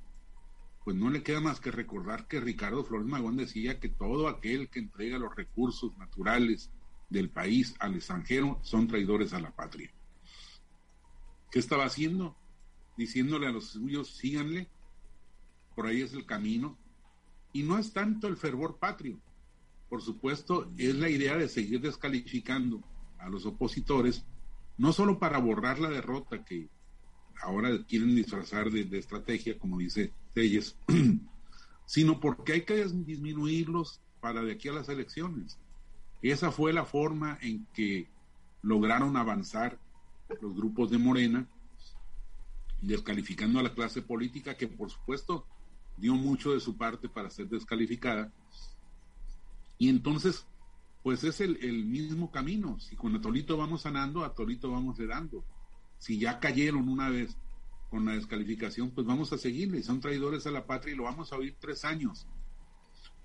pues 0.86 0.96
no 0.96 1.10
le 1.10 1.24
queda 1.24 1.40
más 1.40 1.58
que 1.58 1.72
recordar 1.72 2.28
que 2.28 2.38
Ricardo 2.38 2.84
Flores 2.84 3.08
Magón 3.08 3.36
decía 3.36 3.80
que 3.80 3.88
todo 3.88 4.28
aquel 4.28 4.70
que 4.70 4.78
entrega 4.78 5.18
los 5.18 5.34
recursos 5.34 5.98
naturales 5.98 6.70
del 7.10 7.28
país 7.28 7.74
al 7.80 7.96
extranjero 7.96 8.60
son 8.62 8.86
traidores 8.86 9.32
a 9.32 9.40
la 9.40 9.50
patria. 9.50 9.90
¿Qué 11.50 11.58
estaba 11.58 11.86
haciendo? 11.86 12.36
Diciéndole 12.96 13.48
a 13.48 13.50
los 13.50 13.70
suyos, 13.70 14.14
síganle, 14.16 14.70
por 15.74 15.88
ahí 15.88 16.02
es 16.02 16.12
el 16.12 16.24
camino. 16.24 16.78
Y 17.52 17.64
no 17.64 17.78
es 17.78 17.92
tanto 17.92 18.28
el 18.28 18.36
fervor 18.36 18.78
patrio, 18.78 19.18
por 19.88 20.02
supuesto, 20.02 20.70
es 20.78 20.94
la 20.94 21.10
idea 21.10 21.36
de 21.36 21.48
seguir 21.48 21.80
descalificando 21.80 22.80
a 23.18 23.28
los 23.28 23.44
opositores, 23.44 24.24
no 24.78 24.92
solo 24.92 25.18
para 25.18 25.38
borrar 25.38 25.80
la 25.80 25.90
derrota 25.90 26.44
que 26.44 26.68
ahora 27.42 27.76
quieren 27.88 28.14
disfrazar 28.14 28.70
de, 28.70 28.96
estrategia, 28.96 29.58
como 29.58 29.78
dice 29.78 30.12
Sino 31.86 32.20
porque 32.20 32.52
hay 32.52 32.62
que 32.62 32.84
disminuirlos 32.84 34.00
para 34.20 34.42
de 34.42 34.52
aquí 34.52 34.68
a 34.68 34.72
las 34.72 34.88
elecciones. 34.88 35.58
Esa 36.22 36.50
fue 36.50 36.72
la 36.72 36.84
forma 36.84 37.38
en 37.40 37.66
que 37.72 38.08
lograron 38.62 39.16
avanzar 39.16 39.78
los 40.40 40.54
grupos 40.54 40.90
de 40.90 40.98
Morena, 40.98 41.48
descalificando 42.82 43.60
a 43.60 43.62
la 43.62 43.74
clase 43.74 44.02
política, 44.02 44.56
que 44.56 44.66
por 44.66 44.90
supuesto 44.90 45.46
dio 45.96 46.14
mucho 46.14 46.52
de 46.52 46.60
su 46.60 46.76
parte 46.76 47.08
para 47.08 47.30
ser 47.30 47.48
descalificada. 47.48 48.32
Y 49.78 49.88
entonces, 49.88 50.46
pues 51.02 51.22
es 51.24 51.40
el, 51.40 51.84
mismo 51.84 52.30
camino. 52.30 52.80
Si 52.80 52.96
con 52.96 53.14
Atolito 53.14 53.56
vamos 53.56 53.82
sanando, 53.82 54.24
Atolito 54.24 54.70
vamos 54.70 54.98
heredando 54.98 55.44
si 55.98 56.18
ya 56.18 56.40
cayeron 56.40 56.88
una 56.88 57.08
vez 57.08 57.36
con 57.90 58.04
la 58.04 58.12
descalificación, 58.12 58.90
pues 58.90 59.06
vamos 59.06 59.32
a 59.32 59.38
seguirle. 59.38 59.82
Son 59.82 60.00
traidores 60.00 60.46
a 60.46 60.50
la 60.50 60.66
patria 60.66 60.94
y 60.94 60.96
lo 60.96 61.04
vamos 61.04 61.32
a 61.32 61.36
oír 61.36 61.56
tres 61.58 61.84
años. 61.84 62.26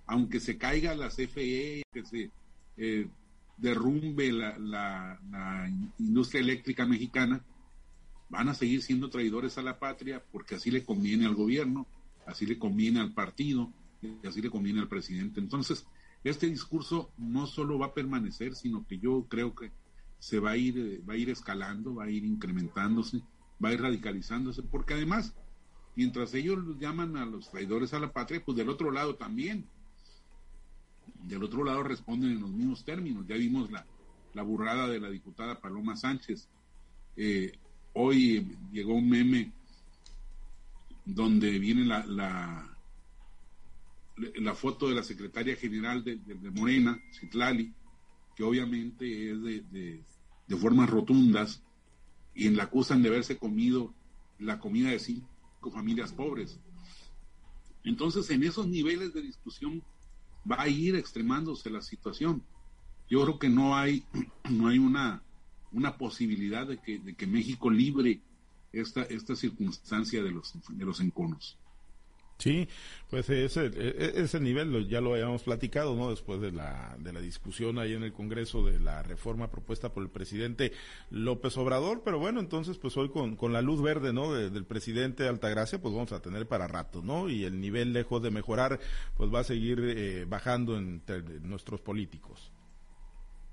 Aunque 0.06 0.40
se 0.40 0.58
caiga 0.58 0.96
la 0.96 1.10
CFE, 1.10 1.84
que 1.92 2.06
se 2.06 2.32
eh, 2.78 3.08
derrumbe 3.58 4.32
la, 4.32 4.58
la, 4.58 5.70
industria 6.00 6.42
eléctrica 6.42 6.86
mexicana, 6.86 7.44
van 8.30 8.50
a 8.50 8.54
seguir 8.54 8.82
siendo 8.82 9.10
traidores 9.10 9.58
a 9.58 9.62
la 9.62 9.78
patria 9.78 10.24
porque 10.32 10.56
así 10.56 10.72
le 10.72 10.86
conviene 10.86 11.26
al 11.26 11.36
gobierno, 11.36 11.86
así 12.26 12.46
le 12.46 12.58
conviene 12.58 13.00
al 13.00 13.14
partido 13.14 13.72
y 14.02 14.26
así 14.26 14.42
le 14.42 14.50
conviene 14.50 14.80
al 14.80 14.88
presidente. 14.88 15.40
Entonces, 15.40 15.86
este 16.24 16.48
discurso 16.48 17.12
no 17.18 17.48
solo 17.48 17.78
va 17.80 17.88
a 17.88 17.94
permanecer, 17.94 18.56
sino 18.56 18.86
que 18.88 19.00
yo 19.00 19.26
creo 19.28 19.54
que 19.56 19.72
se 20.20 20.40
va 20.40 20.52
a 20.52 20.58
ir, 20.58 21.04
va 21.08 21.14
a 21.14 21.18
ir 21.18 21.30
escalando, 21.30 21.96
va 21.96 22.06
a 22.06 22.10
ir 22.10 22.24
incrementándose, 22.26 23.22
va 23.64 23.70
a 23.70 23.74
ir 23.74 23.82
radicalizándose, 23.82 24.64
porque 24.64 24.94
además, 24.94 25.34
mientras 25.96 26.34
ellos 26.34 26.60
llaman 26.80 27.18
a 27.18 27.26
los 27.26 27.50
traidores 27.52 27.94
a 27.94 28.00
la 28.00 28.12
patria, 28.12 28.44
pues 28.44 28.58
del 28.58 28.70
otro 28.70 28.92
lado 28.92 29.16
también, 29.16 29.68
del 31.24 31.44
otro 31.44 31.64
lado 31.64 31.84
responden 31.84 32.32
en 32.32 32.42
los 32.42 32.50
mismos 32.50 32.84
términos. 32.84 33.26
Ya 33.28 33.36
vimos 33.36 33.70
la, 33.72 33.86
la 34.34 34.42
burrada 34.44 34.88
de 34.88 35.00
la 35.00 35.10
diputada 35.10 35.60
Paloma 35.60 35.96
Sánchez. 35.96 36.48
Eh, 37.16 37.52
hoy 37.94 38.58
llegó 38.72 38.94
un 38.96 39.10
meme 39.10 39.52
donde 41.06 41.60
viene 41.60 41.86
la, 41.86 42.06
la, 42.06 42.78
la 44.18 44.56
foto 44.56 44.90
de 44.90 44.96
la 44.96 45.04
secretaria 45.04 45.56
general 45.56 46.04
de, 46.04 46.16
de 46.18 46.52
Morena, 46.52 47.00
Citlali, 47.12 47.74
que 48.36 48.44
obviamente 48.44 49.32
es 49.32 49.42
de, 49.44 50.04
de 50.48 50.58
formas 50.58 50.90
rotundas 50.90 51.62
y 52.34 52.50
la 52.50 52.64
acusan 52.64 53.02
de 53.02 53.10
haberse 53.10 53.38
comido 53.38 53.94
la 54.40 54.60
comida 54.60 54.90
de 54.90 55.00
cinco 55.00 55.72
familias 55.72 56.14
pobres. 56.14 56.60
Entonces, 57.84 58.30
en 58.30 58.44
esos 58.44 58.68
niveles 58.68 59.14
de 59.14 59.22
discusión 59.22 59.84
va 60.50 60.62
a 60.62 60.68
ir 60.68 60.96
extremándose 60.96 61.70
la 61.70 61.82
situación. 61.82 62.44
Yo 63.10 63.24
creo 63.24 63.40
que 63.40 63.50
no 63.50 63.76
hay, 63.76 64.06
no 64.50 64.68
hay 64.68 64.80
una, 64.80 65.24
una 65.72 65.98
posibilidad 65.98 66.68
de 66.68 66.80
que, 66.80 67.00
de 67.00 67.16
que 67.16 67.28
México 67.28 67.70
libre 67.70 68.22
esta, 68.72 69.04
esta 69.04 69.36
circunstancia 69.36 70.24
de 70.24 70.32
los, 70.32 70.54
de 70.70 70.86
los 70.86 71.00
enconos. 71.02 71.58
Sí, 72.42 72.68
pues 73.12 73.30
ese, 73.30 73.68
e, 73.68 74.14
ese 74.16 74.40
nivel 74.40 74.88
ya 74.88 75.00
lo 75.00 75.14
habíamos 75.14 75.44
platicado, 75.44 75.96
¿no? 75.96 76.10
Después 76.10 76.42
de 76.42 76.52
la, 76.52 76.96
de 76.98 77.14
la 77.14 77.22
discusión 77.22 77.78
ahí 77.78 77.94
en 77.94 78.02
el 78.02 78.14
Congreso 78.14 78.66
de 78.66 78.80
la 78.80 79.04
reforma 79.04 79.52
propuesta 79.52 79.94
por 79.94 80.02
el 80.02 80.10
presidente 80.10 80.72
López 81.12 81.56
Obrador, 81.58 82.02
pero 82.04 82.18
bueno, 82.18 82.40
entonces 82.40 82.80
pues 82.80 82.98
hoy 82.98 83.10
con, 83.10 83.36
con 83.36 83.54
la 83.54 83.62
luz 83.62 83.84
verde, 83.84 84.12
¿no? 84.12 84.34
del 84.34 84.66
presidente 84.66 85.28
Altagracia, 85.28 85.80
pues 85.80 85.94
vamos 85.94 86.14
a 86.14 86.22
tener 86.24 86.48
para 86.48 86.66
rato, 86.66 87.04
¿no? 87.04 87.30
Y 87.30 87.44
el 87.44 87.62
nivel 87.62 87.94
lejos 87.94 88.24
de 88.24 88.32
mejorar, 88.32 88.80
pues 89.16 89.32
va 89.32 89.42
a 89.42 89.44
seguir 89.44 89.80
eh, 89.84 90.26
bajando 90.28 90.80
entre 90.80 91.22
nuestros 91.42 91.80
políticos. 91.80 92.52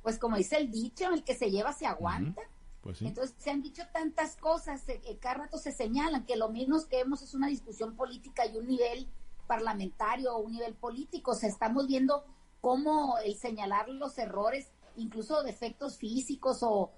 Pues 0.03 0.19
como 0.19 0.39
dice 0.39 0.57
el 0.57 0.71
dicho, 0.71 1.13
el 1.13 1.25
que 1.25 1.35
se 1.35 1.51
lleva 1.51 1.75
se 1.75 1.85
aguanta. 1.85 2.41
Pues 2.89 3.03
Entonces 3.03 3.37
se 3.37 3.51
han 3.51 3.61
dicho 3.61 3.83
tantas 3.93 4.35
cosas, 4.37 4.89
eh, 4.89 5.19
cada 5.21 5.35
rato 5.35 5.59
se 5.59 5.73
señalan 5.73 6.25
que 6.25 6.37
lo 6.37 6.49
mismo 6.49 6.79
que 6.89 6.97
vemos 6.97 7.21
es 7.21 7.35
una 7.35 7.47
discusión 7.47 7.95
política 7.95 8.47
y 8.47 8.57
un 8.57 8.67
nivel 8.67 9.07
parlamentario 9.47 10.35
o 10.35 10.39
un 10.39 10.53
nivel 10.53 10.73
político. 10.73 11.35
se 11.35 11.49
estamos 11.49 11.87
viendo 11.87 12.25
cómo 12.63 13.19
el 13.19 13.37
señalar 13.37 13.91
los 13.91 14.17
errores, 14.17 14.73
incluso 14.97 15.43
defectos 15.43 15.99
físicos 15.99 16.61
o, 16.63 16.91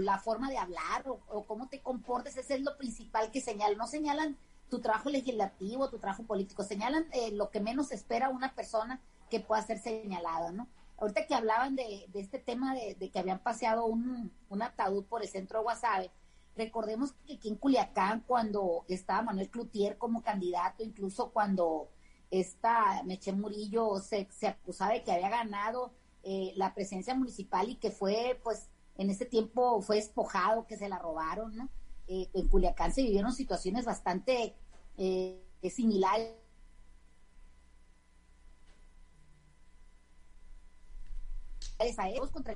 la 0.00 0.18
forma 0.18 0.50
de 0.50 0.58
hablar 0.58 1.04
o, 1.06 1.44
cómo 1.44 1.68
te 1.68 1.80
comportes, 1.80 2.36
ese 2.36 2.54
es 2.56 2.62
lo 2.62 2.76
principal 2.76 3.30
que 3.30 3.40
señalan. 3.40 3.78
No 3.78 3.86
señalan 3.86 4.36
tu 4.68 4.80
trabajo 4.80 5.10
legislativo, 5.10 5.90
tu 5.90 6.00
trabajo 6.00 6.24
político, 6.24 6.64
señalan 6.64 7.06
eh, 7.12 7.30
lo 7.30 7.50
que 7.50 7.60
menos 7.60 7.92
espera 7.92 8.30
una 8.30 8.52
persona 8.56 9.00
que 9.30 9.38
pueda 9.38 9.62
ser 9.62 9.78
señalada, 9.78 10.50
¿no? 10.50 10.66
Ahorita 10.98 11.26
que 11.26 11.34
hablaban 11.34 11.76
de, 11.76 12.08
este 12.14 12.38
tema 12.38 12.74
de, 12.74 13.10
que 13.10 13.18
habían 13.18 13.40
paseado 13.40 13.86
un, 13.86 14.32
ataúd 14.60 15.04
por 15.04 15.22
el 15.22 15.28
centro 15.28 15.58
de 15.58 15.64
Guasave, 15.64 16.10
recordemos 16.56 17.12
que 17.26 17.34
aquí 17.34 17.48
en 17.48 17.56
Culiacán, 17.56 18.24
cuando 18.26 18.84
estaba 18.88 19.22
Manuel 19.22 19.50
Cloutier 19.50 19.98
como 19.98 20.22
candidato, 20.22 20.82
incluso 20.82 21.30
cuando 21.30 21.90
esta 22.30 23.02
Meche 23.04 23.32
Murillo 23.32 23.98
se, 23.98 24.28
se 24.30 24.48
acusaba 24.48 24.92
de 24.92 25.02
que 25.02 25.12
había 25.12 25.28
ganado 25.28 25.92
eh, 26.22 26.52
la 26.56 26.74
presencia 26.74 27.14
municipal 27.14 27.68
y 27.68 27.76
que 27.76 27.90
fue 27.90 28.40
pues 28.42 28.70
en 28.96 29.10
ese 29.10 29.26
tiempo 29.26 29.82
fue 29.82 29.96
despojado, 29.96 30.66
que 30.66 30.78
se 30.78 30.88
la 30.88 30.98
robaron, 30.98 31.54
¿no? 31.54 31.68
Eh, 32.06 32.30
en 32.32 32.48
Culiacán 32.48 32.94
se 32.94 33.02
vivieron 33.02 33.32
situaciones 33.32 33.84
bastante 33.84 34.54
eh, 34.96 35.42
similares. 35.70 36.34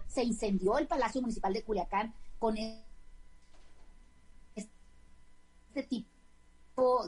Se 0.07 0.23
incendió 0.23 0.79
el 0.79 0.87
Palacio 0.87 1.21
Municipal 1.21 1.53
de 1.53 1.63
Culiacán 1.63 2.15
con 2.39 2.57
este 2.57 2.83
tipo 5.89 7.07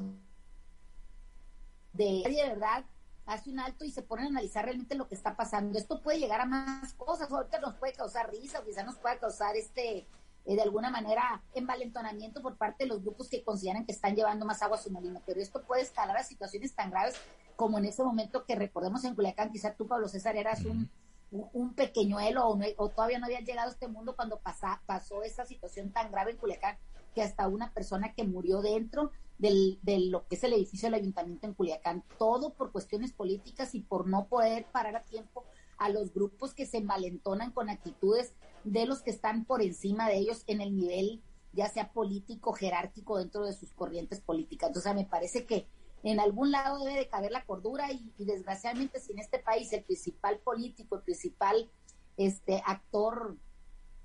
de, 1.92 2.22
de 2.24 2.48
verdad 2.48 2.84
hace 3.26 3.50
un 3.50 3.60
alto 3.60 3.84
y 3.84 3.92
se 3.92 4.02
pone 4.02 4.22
a 4.22 4.26
analizar 4.26 4.64
realmente 4.64 4.94
lo 4.94 5.08
que 5.08 5.14
está 5.14 5.36
pasando. 5.36 5.78
Esto 5.78 6.02
puede 6.02 6.18
llegar 6.18 6.40
a 6.40 6.46
más 6.46 6.94
cosas, 6.94 7.30
ahorita 7.30 7.60
nos 7.60 7.76
puede 7.76 7.92
causar 7.92 8.30
risa, 8.30 8.60
o 8.60 8.64
quizás 8.64 8.84
nos 8.84 8.96
puede 8.96 9.18
causar 9.18 9.56
este 9.56 10.06
eh, 10.46 10.56
de 10.56 10.62
alguna 10.62 10.90
manera 10.90 11.42
envalentonamiento 11.54 12.42
por 12.42 12.56
parte 12.56 12.84
de 12.84 12.88
los 12.88 13.02
grupos 13.02 13.28
que 13.28 13.44
consideran 13.44 13.84
que 13.84 13.92
están 13.92 14.16
llevando 14.16 14.46
más 14.46 14.62
agua 14.62 14.78
a 14.78 14.80
su 14.80 14.90
molino, 14.90 15.22
pero 15.26 15.40
esto 15.40 15.62
puede 15.62 15.82
escalar 15.82 16.16
a 16.16 16.24
situaciones 16.24 16.74
tan 16.74 16.90
graves 16.90 17.14
como 17.56 17.78
en 17.78 17.84
ese 17.84 18.02
momento 18.02 18.46
que 18.46 18.56
recordemos 18.56 19.04
en 19.04 19.14
Culiacán, 19.14 19.52
quizás 19.52 19.76
tú, 19.76 19.86
Pablo 19.86 20.08
César, 20.08 20.36
eras 20.36 20.64
un, 20.64 20.90
un 21.30 21.74
pequeñuelo 21.74 22.48
o, 22.48 22.58
o 22.76 22.88
todavía 22.88 23.18
no 23.18 23.26
habías 23.26 23.44
llegado 23.44 23.68
a 23.68 23.72
este 23.72 23.88
mundo 23.88 24.16
cuando 24.16 24.40
pasó 24.40 25.22
esa 25.22 25.46
situación 25.46 25.90
tan 25.92 26.10
grave 26.10 26.32
en 26.32 26.36
Culiacán 26.38 26.78
que 27.14 27.22
hasta 27.22 27.48
una 27.48 27.72
persona 27.72 28.12
que 28.14 28.24
murió 28.24 28.62
dentro 28.62 29.12
del, 29.38 29.78
de 29.82 29.98
lo 29.98 30.26
que 30.26 30.36
es 30.36 30.44
el 30.44 30.52
edificio 30.52 30.88
del 30.88 31.00
ayuntamiento 31.00 31.46
en 31.46 31.54
Culiacán, 31.54 32.04
todo 32.18 32.54
por 32.54 32.72
cuestiones 32.72 33.12
políticas 33.12 33.74
y 33.74 33.80
por 33.80 34.06
no 34.06 34.26
poder 34.26 34.66
parar 34.66 34.96
a 34.96 35.04
tiempo 35.04 35.44
a 35.78 35.88
los 35.88 36.12
grupos 36.12 36.54
que 36.54 36.66
se 36.66 36.78
envalentonan 36.78 37.52
con 37.52 37.70
actitudes 37.70 38.34
de 38.64 38.86
los 38.86 39.02
que 39.02 39.10
están 39.10 39.44
por 39.44 39.62
encima 39.62 40.08
de 40.08 40.18
ellos 40.18 40.44
en 40.46 40.60
el 40.60 40.76
nivel 40.76 41.22
ya 41.52 41.68
sea 41.68 41.92
político, 41.92 42.52
jerárquico 42.52 43.18
dentro 43.18 43.44
de 43.44 43.52
sus 43.52 43.72
corrientes 43.72 44.20
políticas. 44.20 44.68
Entonces, 44.68 44.94
me 44.94 45.04
parece 45.04 45.46
que 45.46 45.66
en 46.02 46.20
algún 46.20 46.50
lado 46.50 46.84
debe 46.84 46.98
de 46.98 47.08
caber 47.08 47.30
la 47.30 47.44
cordura 47.44 47.92
y, 47.92 48.12
desgraciadamente 48.18 49.00
si 49.00 49.12
en 49.12 49.18
este 49.18 49.38
país 49.38 49.72
el 49.72 49.84
principal 49.84 50.38
político, 50.38 50.96
el 50.96 51.02
principal 51.02 51.70
este 52.16 52.62
actor 52.66 53.36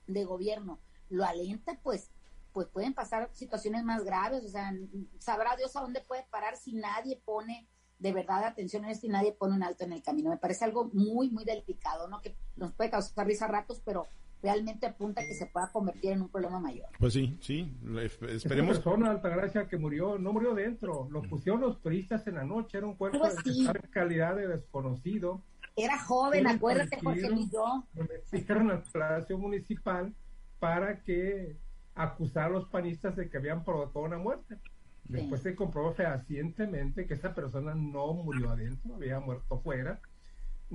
de 0.07 0.23
gobierno 0.23 0.79
lo 1.09 1.25
alenta, 1.25 1.79
pues 1.83 2.11
pues 2.53 2.67
pueden 2.67 2.93
pasar 2.93 3.29
situaciones 3.33 3.83
más 3.83 4.05
graves, 4.05 4.45
o 4.45 4.47
sea, 4.47 4.73
sabrá 5.19 5.57
Dios 5.57 5.75
a 5.75 5.81
dónde 5.81 5.99
puede 5.99 6.23
parar 6.31 6.55
si 6.55 6.71
nadie 6.71 7.21
pone 7.25 7.67
de 7.99 8.13
verdad 8.13 8.45
atención 8.45 8.85
en 8.85 8.91
esto 8.91 9.07
y 9.07 9.09
nadie 9.09 9.33
pone 9.33 9.55
un 9.55 9.63
alto 9.63 9.83
en 9.83 9.91
el 9.91 10.01
camino. 10.01 10.29
Me 10.29 10.37
parece 10.37 10.63
algo 10.63 10.89
muy, 10.93 11.29
muy 11.29 11.43
delicado, 11.43 12.07
¿no? 12.07 12.21
Que 12.21 12.33
nos 12.55 12.71
puede 12.71 12.89
causar 12.89 13.27
risa 13.27 13.43
a 13.45 13.49
ratos, 13.49 13.81
pero 13.83 14.07
realmente 14.41 14.85
apunta 14.85 15.21
a 15.21 15.25
que 15.25 15.33
se 15.33 15.47
pueda 15.47 15.71
convertir 15.71 16.11
en 16.11 16.21
un 16.21 16.29
problema 16.29 16.59
mayor. 16.59 16.87
Pues 16.99 17.13
sí, 17.13 17.37
sí, 17.41 17.75
esperemos. 17.99 18.75
Esa 18.75 18.83
persona, 18.83 19.11
Altagracia, 19.11 19.67
que 19.67 19.77
murió, 19.77 20.17
no 20.17 20.33
murió 20.33 20.53
dentro, 20.53 21.07
lo 21.09 21.21
pusieron 21.23 21.61
los 21.61 21.81
turistas 21.81 22.27
en 22.27 22.35
la 22.35 22.43
noche, 22.43 22.77
era 22.77 22.87
un 22.87 22.95
cuerpo 22.95 23.27
de 23.27 23.89
calidad 23.89 24.35
de 24.35 24.47
desconocido. 24.47 25.41
Era 25.75 25.99
joven, 25.99 26.47
acuérdate, 26.47 26.99
Jorge 27.01 27.27
y 27.35 27.49
yo. 27.51 27.83
Me 27.93 28.71
al 28.71 28.83
Palacio 28.83 29.37
Municipal 29.37 30.13
para 30.59 31.01
que 31.01 31.57
acusar 31.95 32.45
a 32.45 32.49
los 32.49 32.67
panistas 32.69 33.15
de 33.15 33.29
que 33.29 33.37
habían 33.37 33.63
provocado 33.63 34.05
una 34.05 34.17
muerte. 34.17 34.57
Después 35.05 35.41
se 35.41 35.55
comprobó 35.55 35.93
fehacientemente 35.93 37.05
que 37.05 37.13
esa 37.13 37.35
persona 37.35 37.75
no 37.75 38.13
murió 38.13 38.49
adentro, 38.49 38.95
había 38.95 39.19
muerto 39.19 39.59
fuera. 39.59 39.99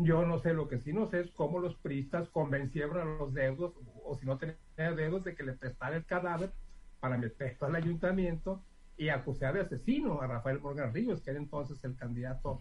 Yo 0.03 0.25
no 0.25 0.39
sé, 0.39 0.55
lo 0.55 0.69
que 0.69 0.79
sí 0.79 0.93
no 0.93 1.09
sé 1.09 1.21
es 1.21 1.31
cómo 1.33 1.59
los 1.59 1.77
priistas 1.77 2.29
convencieron 2.31 2.99
a 2.99 3.05
los 3.05 3.35
deudos, 3.35 3.75
o 4.05 4.17
si 4.17 4.27
no 4.27 4.39
tenían 4.39 4.57
deudos, 4.77 5.25
de 5.25 5.35
que 5.35 5.43
le 5.43 5.53
prestaran 5.53 5.99
el 5.99 6.07
cadáver 6.07 6.53
para 7.01 7.19
meterlo 7.19 7.67
al 7.67 7.77
ayuntamiento 7.77 8.63
y 8.97 9.09
acusar 9.09 9.55
de 9.55 9.63
asesino 9.63 10.21
a 10.21 10.27
Rafael 10.27 10.61
Morgan 10.61 10.93
Ríos, 10.93 11.23
que 11.23 11.31
era 11.31 11.39
entonces 11.39 11.83
el 11.85 11.97
candidato 11.97 12.61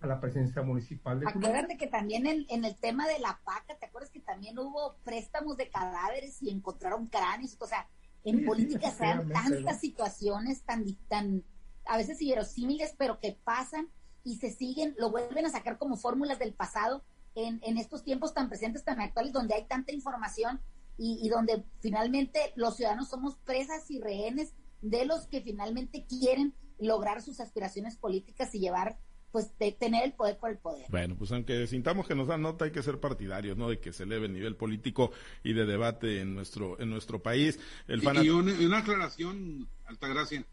a 0.00 0.06
la 0.06 0.20
presidencia 0.20 0.62
municipal 0.62 1.20
de 1.20 1.28
Acuérdate 1.28 1.76
que 1.76 1.86
también 1.86 2.26
en, 2.26 2.46
en, 2.48 2.64
el 2.64 2.74
tema 2.76 3.06
de 3.06 3.18
la 3.18 3.38
paca, 3.44 3.76
¿te 3.78 3.86
acuerdas 3.86 4.10
que 4.10 4.20
también 4.20 4.58
hubo 4.58 4.96
préstamos 5.04 5.56
de 5.56 5.68
cadáveres 5.68 6.42
y 6.42 6.50
encontraron 6.50 7.06
cráneos? 7.06 7.56
O 7.60 7.66
sea, 7.66 7.86
en 8.24 8.44
política 8.44 8.90
se 8.90 9.04
dan 9.04 9.28
tantas 9.28 9.80
situaciones 9.80 10.62
tan, 10.62 10.84
tan, 11.08 11.44
a 11.86 11.96
veces 11.96 12.20
inverosímiles, 12.20 12.94
pero 12.96 13.18
que 13.18 13.38
pasan 13.44 13.88
y 14.24 14.36
se 14.36 14.50
siguen, 14.50 14.94
lo 14.98 15.10
vuelven 15.10 15.46
a 15.46 15.50
sacar 15.50 15.78
como 15.78 15.96
fórmulas 15.96 16.38
del 16.38 16.52
pasado 16.52 17.02
en, 17.34 17.60
en 17.62 17.78
estos 17.78 18.02
tiempos 18.04 18.34
tan 18.34 18.48
presentes, 18.48 18.84
tan 18.84 19.00
actuales, 19.00 19.32
donde 19.32 19.54
hay 19.54 19.64
tanta 19.66 19.92
información 19.92 20.60
y, 20.98 21.18
y 21.22 21.28
donde 21.28 21.64
finalmente 21.80 22.52
los 22.56 22.76
ciudadanos 22.76 23.08
somos 23.08 23.36
presas 23.36 23.90
y 23.90 24.00
rehenes 24.00 24.54
de 24.82 25.04
los 25.04 25.26
que 25.26 25.40
finalmente 25.40 26.04
quieren 26.06 26.54
lograr 26.78 27.22
sus 27.22 27.40
aspiraciones 27.40 27.96
políticas 27.96 28.54
y 28.54 28.60
llevar 28.60 28.98
pues 29.32 29.56
de 29.58 29.72
tener 29.72 30.04
el 30.04 30.12
poder 30.12 30.38
por 30.38 30.50
el 30.50 30.58
poder. 30.58 30.86
Bueno, 30.90 31.14
pues 31.16 31.30
aunque 31.32 31.66
sintamos 31.66 32.06
que 32.06 32.14
nos 32.14 32.26
dan 32.26 32.42
nota, 32.42 32.64
hay 32.64 32.72
que 32.72 32.82
ser 32.82 32.98
partidarios, 32.98 33.56
¿no? 33.56 33.68
De 33.68 33.78
que 33.78 33.92
se 33.92 34.02
eleve 34.02 34.26
el 34.26 34.32
nivel 34.32 34.56
político 34.56 35.12
y 35.44 35.52
de 35.52 35.66
debate 35.66 36.20
en 36.20 36.34
nuestro 36.34 36.80
en 36.80 36.90
nuestro 36.90 37.22
país. 37.22 37.58
El 37.86 38.02
y, 38.02 38.26
y 38.26 38.30
una, 38.30 38.52
una, 38.54 38.78
aclaración, 38.78 39.68
Altagracia. 39.86 40.44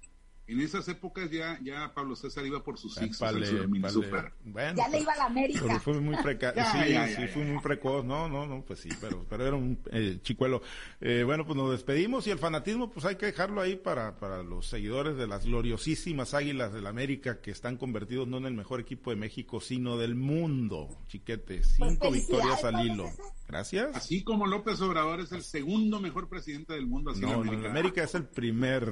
En 0.47 0.61
esas 0.61 0.87
épocas 0.87 1.29
ya, 1.29 1.59
ya 1.61 1.93
Pablo 1.93 2.15
César 2.15 2.45
iba 2.45 2.63
por 2.63 2.77
sus 2.77 2.95
hijos 3.01 3.19
ya 3.19 3.31
le 3.31 3.39
pues, 3.39 5.01
iba 5.01 5.13
a 5.13 5.17
la 5.17 5.25
América. 5.25 5.79
fue 5.79 5.99
muy 5.99 6.15
precoz, 6.17 6.53
sí, 6.55 7.15
sí, 7.15 7.27
fue 7.27 7.43
muy 7.43 7.61
precoz, 7.61 8.05
no, 8.05 8.29
no, 8.29 8.45
no, 8.45 8.61
pues 8.61 8.79
sí, 8.79 8.89
pero, 9.01 9.25
pero 9.29 9.45
era 9.45 9.55
un 9.55 9.77
eh, 9.91 10.19
chicuelo. 10.21 10.61
Eh, 11.01 11.23
bueno, 11.25 11.45
pues 11.45 11.57
nos 11.57 11.71
despedimos 11.71 12.25
y 12.27 12.31
el 12.31 12.39
fanatismo, 12.39 12.89
pues 12.89 13.05
hay 13.05 13.15
que 13.15 13.25
dejarlo 13.25 13.61
ahí 13.61 13.75
para, 13.75 14.17
para 14.17 14.41
los 14.43 14.67
seguidores 14.67 15.17
de 15.17 15.27
las 15.27 15.45
gloriosísimas 15.45 16.33
águilas 16.33 16.73
del 16.73 16.87
América 16.87 17.41
que 17.41 17.51
están 17.51 17.77
convertidos 17.77 18.27
no 18.27 18.37
en 18.37 18.45
el 18.45 18.53
mejor 18.53 18.79
equipo 18.79 19.09
de 19.09 19.17
México, 19.17 19.59
sino 19.59 19.97
del 19.97 20.15
mundo, 20.15 20.89
chiquete. 21.07 21.63
Cinco 21.63 22.07
pues 22.09 22.13
victorias 22.13 22.63
al 22.63 22.85
hilo. 22.85 23.11
Gracias. 23.47 23.95
Así 23.95 24.23
como 24.23 24.45
López 24.45 24.81
Obrador 24.81 25.21
es 25.21 25.31
el 25.31 25.41
segundo 25.41 26.01
mejor 26.01 26.27
presidente 26.27 26.73
del 26.73 26.85
mundo. 26.85 27.11
Así 27.11 27.21
no, 27.21 27.33
América. 27.33 27.69
América 27.69 28.03
es 28.03 28.15
el 28.15 28.25
primer, 28.25 28.83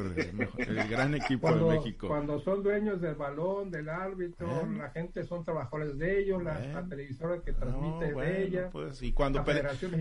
el 0.57 0.87
gran 0.87 1.13
equipo 1.15 1.44
de 1.53 1.63
México. 1.63 2.07
Cuando 2.07 2.39
son 2.39 2.63
dueños 2.63 3.01
del 3.01 3.15
balón, 3.15 3.71
del 3.71 3.89
árbitro, 3.89 4.67
la 4.77 4.89
gente 4.89 5.23
son 5.25 5.43
trabajadores 5.43 5.97
de 5.97 6.21
ellos, 6.21 6.43
la, 6.43 6.83
televisora 6.87 7.41
que 7.41 7.53
transmite 7.53 8.13
de 8.13 8.43
ella. 8.43 8.69
Pues, 8.71 9.01
y 9.01 9.11
cuando, 9.11 9.43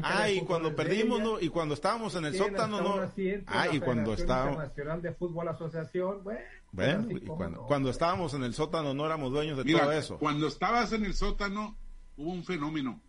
ah, 0.03 0.31
y 0.31 0.41
cuando 0.41 0.75
perdimos, 0.75 1.21
¿no? 1.21 1.41
y 1.41 1.49
cuando 1.49 1.75
estábamos 1.75 2.15
en 2.17 2.27
el 2.27 2.35
sótano, 2.37 2.81
¿no? 2.81 3.11
Ah, 3.47 3.69
y 3.71 3.81
cuando 3.81 4.15
estábamos. 4.15 4.59
Nacional 4.59 5.03
de 5.03 5.13
Fútbol 5.13 5.49
Asociación, 5.49 6.23
bueno. 6.25 6.41
Bueno, 6.73 7.07
y 7.09 7.21
cuando, 7.21 7.63
cuando 7.67 7.91
estábamos 7.91 8.35
en 8.35 8.43
el 8.43 8.53
sótano 8.53 8.95
no 8.95 9.07
éramos 9.07 9.31
dueños 9.31 9.57
de 9.59 9.73
todo 9.73 9.93
eso. 9.93 10.19
Cuando 10.19 10.49
estabas 10.49 10.93
en 10.93 11.05
el 11.05 11.15
sótano 11.15 11.77
hubo 12.17 12.33
un 12.33 12.43
fenómeno 12.43 13.01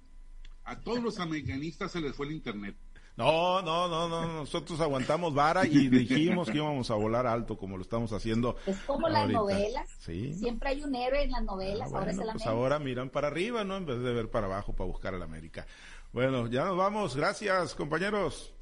a 0.66 0.80
todos 0.80 1.02
los 1.02 1.20
americanistas 1.20 1.92
se 1.92 2.02
les 2.02 2.16
fue 2.16 2.26
el 2.26 2.34
internet. 2.34 2.76
No, 3.18 3.62
no, 3.62 3.88
no, 3.88 4.10
no, 4.10 4.28
nosotros 4.28 4.80
aguantamos 4.82 5.34
vara 5.34 5.66
y 5.66 5.88
dijimos 5.90 6.50
que 6.50 6.58
íbamos 6.58 6.92
a 6.92 6.96
volar 6.96 7.26
alto 7.26 7.58
como 7.58 7.78
lo 7.78 7.84
estamos 7.84 8.12
haciendo. 8.12 8.58
Es 8.66 8.78
como 8.82 9.08
las 9.08 9.30
novelas. 9.30 9.90
Sí. 10.00 10.34
Siempre 10.34 10.70
hay 10.70 10.84
un 10.84 10.94
héroe 10.96 11.24
en 11.24 11.32
las 11.32 11.44
novelas, 11.44 11.90
ah, 11.94 12.00
ahora 12.00 12.12
es 12.12 12.18
el 12.18 12.28
Pues 12.34 12.46
ahora 12.46 12.80
miran 12.80 13.10
para 13.10 13.28
arriba, 13.28 13.64
¿no? 13.64 13.78
En 13.78 13.86
vez 13.86 14.00
de 14.00 14.14
ver 14.14 14.30
para 14.30 14.48
abajo 14.48 14.74
para 14.74 14.90
buscar 14.90 15.14
a 15.14 15.18
la 15.18 15.26
América. 15.26 15.66
Bueno, 16.12 16.48
ya 16.48 16.66
nos 16.66 16.78
vamos. 16.78 17.16
Gracias, 17.16 17.74
compañeros. 17.74 18.54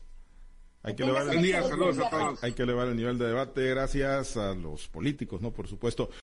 Hay 0.85 0.95
que, 0.95 1.03
elevar 1.03 1.33
el, 1.33 2.37
hay 2.41 2.51
que 2.51 2.63
elevar 2.63 2.87
el 2.89 2.97
nivel 2.97 3.17
de 3.17 3.27
debate 3.27 3.69
gracias 3.69 4.35
a 4.35 4.53
los 4.53 4.89
políticos, 4.89 5.41
¿no? 5.41 5.51
Por 5.51 5.65
supuesto. 5.65 6.09